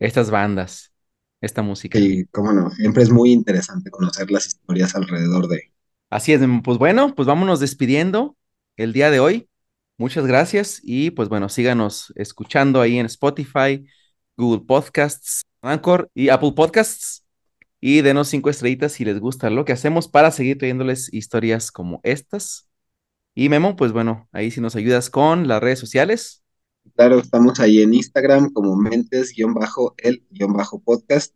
[0.00, 0.92] estas bandas,
[1.40, 1.98] esta música.
[1.98, 2.70] sí, cómo no.
[2.70, 5.72] Siempre es muy interesante conocer las historias alrededor de.
[6.10, 6.62] Así es, Memo.
[6.62, 8.36] pues bueno, pues vámonos despidiendo
[8.76, 9.48] el día de hoy.
[9.98, 13.86] Muchas gracias y pues bueno, síganos escuchando ahí en Spotify,
[14.36, 17.26] Google Podcasts, Anchor y Apple Podcasts
[17.80, 22.00] y denos cinco estrellitas si les gusta lo que hacemos para seguir trayéndoles historias como
[22.02, 22.68] estas.
[23.34, 26.39] Y Memo, pues bueno, ahí si nos ayudas con las redes sociales.
[26.94, 31.34] Claro, estamos ahí en Instagram como mentes-el-podcast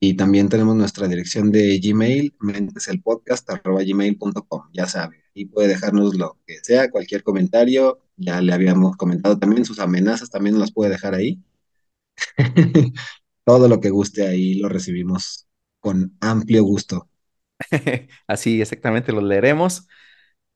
[0.00, 6.58] y también tenemos nuestra dirección de Gmail, menteselpodcast.gmail.com, ya sabe, y puede dejarnos lo que
[6.62, 11.40] sea, cualquier comentario, ya le habíamos comentado también sus amenazas, también las puede dejar ahí.
[13.44, 15.46] Todo lo que guste ahí lo recibimos
[15.78, 17.08] con amplio gusto.
[18.26, 19.86] Así exactamente los leeremos.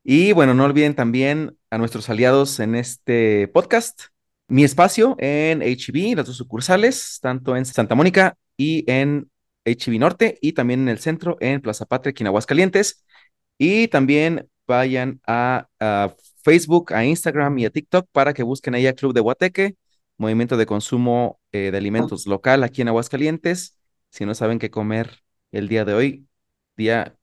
[0.09, 4.03] Y bueno, no olviden también a nuestros aliados en este podcast.
[4.47, 9.29] Mi espacio en HB, las dos sucursales, tanto en Santa Mónica y en
[9.65, 13.05] HB Norte, y también en el centro, en Plaza Patria, aquí en Aguascalientes.
[13.59, 15.67] Y también vayan a,
[16.45, 19.75] Facebook, a Instagram y a TikTok para que busquen ahí a Club de Guateque,
[20.19, 23.77] movimiento de consumo eh, de alimentos local aquí en Aguascalientes.
[24.11, 26.29] Si no saben qué comer el día de hoy,
[26.77, 27.16] día,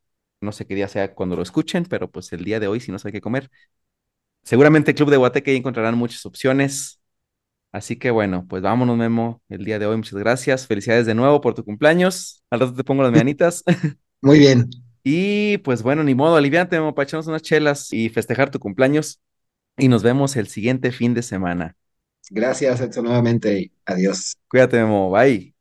[0.43, 2.91] no sé qué día sea cuando lo escuchen, pero pues el día de hoy, si
[2.91, 3.49] no saben qué comer,
[4.43, 6.99] seguramente Club de Guateque encontrarán muchas opciones.
[7.71, 9.97] Así que bueno, pues vámonos, Memo, el día de hoy.
[9.97, 10.67] Muchas gracias.
[10.67, 12.43] Felicidades de nuevo por tu cumpleaños.
[12.49, 13.63] Al rato te pongo las medianitas.
[14.21, 14.69] Muy bien.
[15.03, 19.21] Y pues bueno, ni modo, aliviante, Memo, para echarnos unas chelas y festejar tu cumpleaños.
[19.77, 21.75] Y nos vemos el siguiente fin de semana.
[22.29, 23.71] Gracias, Edson, nuevamente.
[23.85, 24.35] Adiós.
[24.49, 25.09] Cuídate, Memo.
[25.11, 25.52] Bye.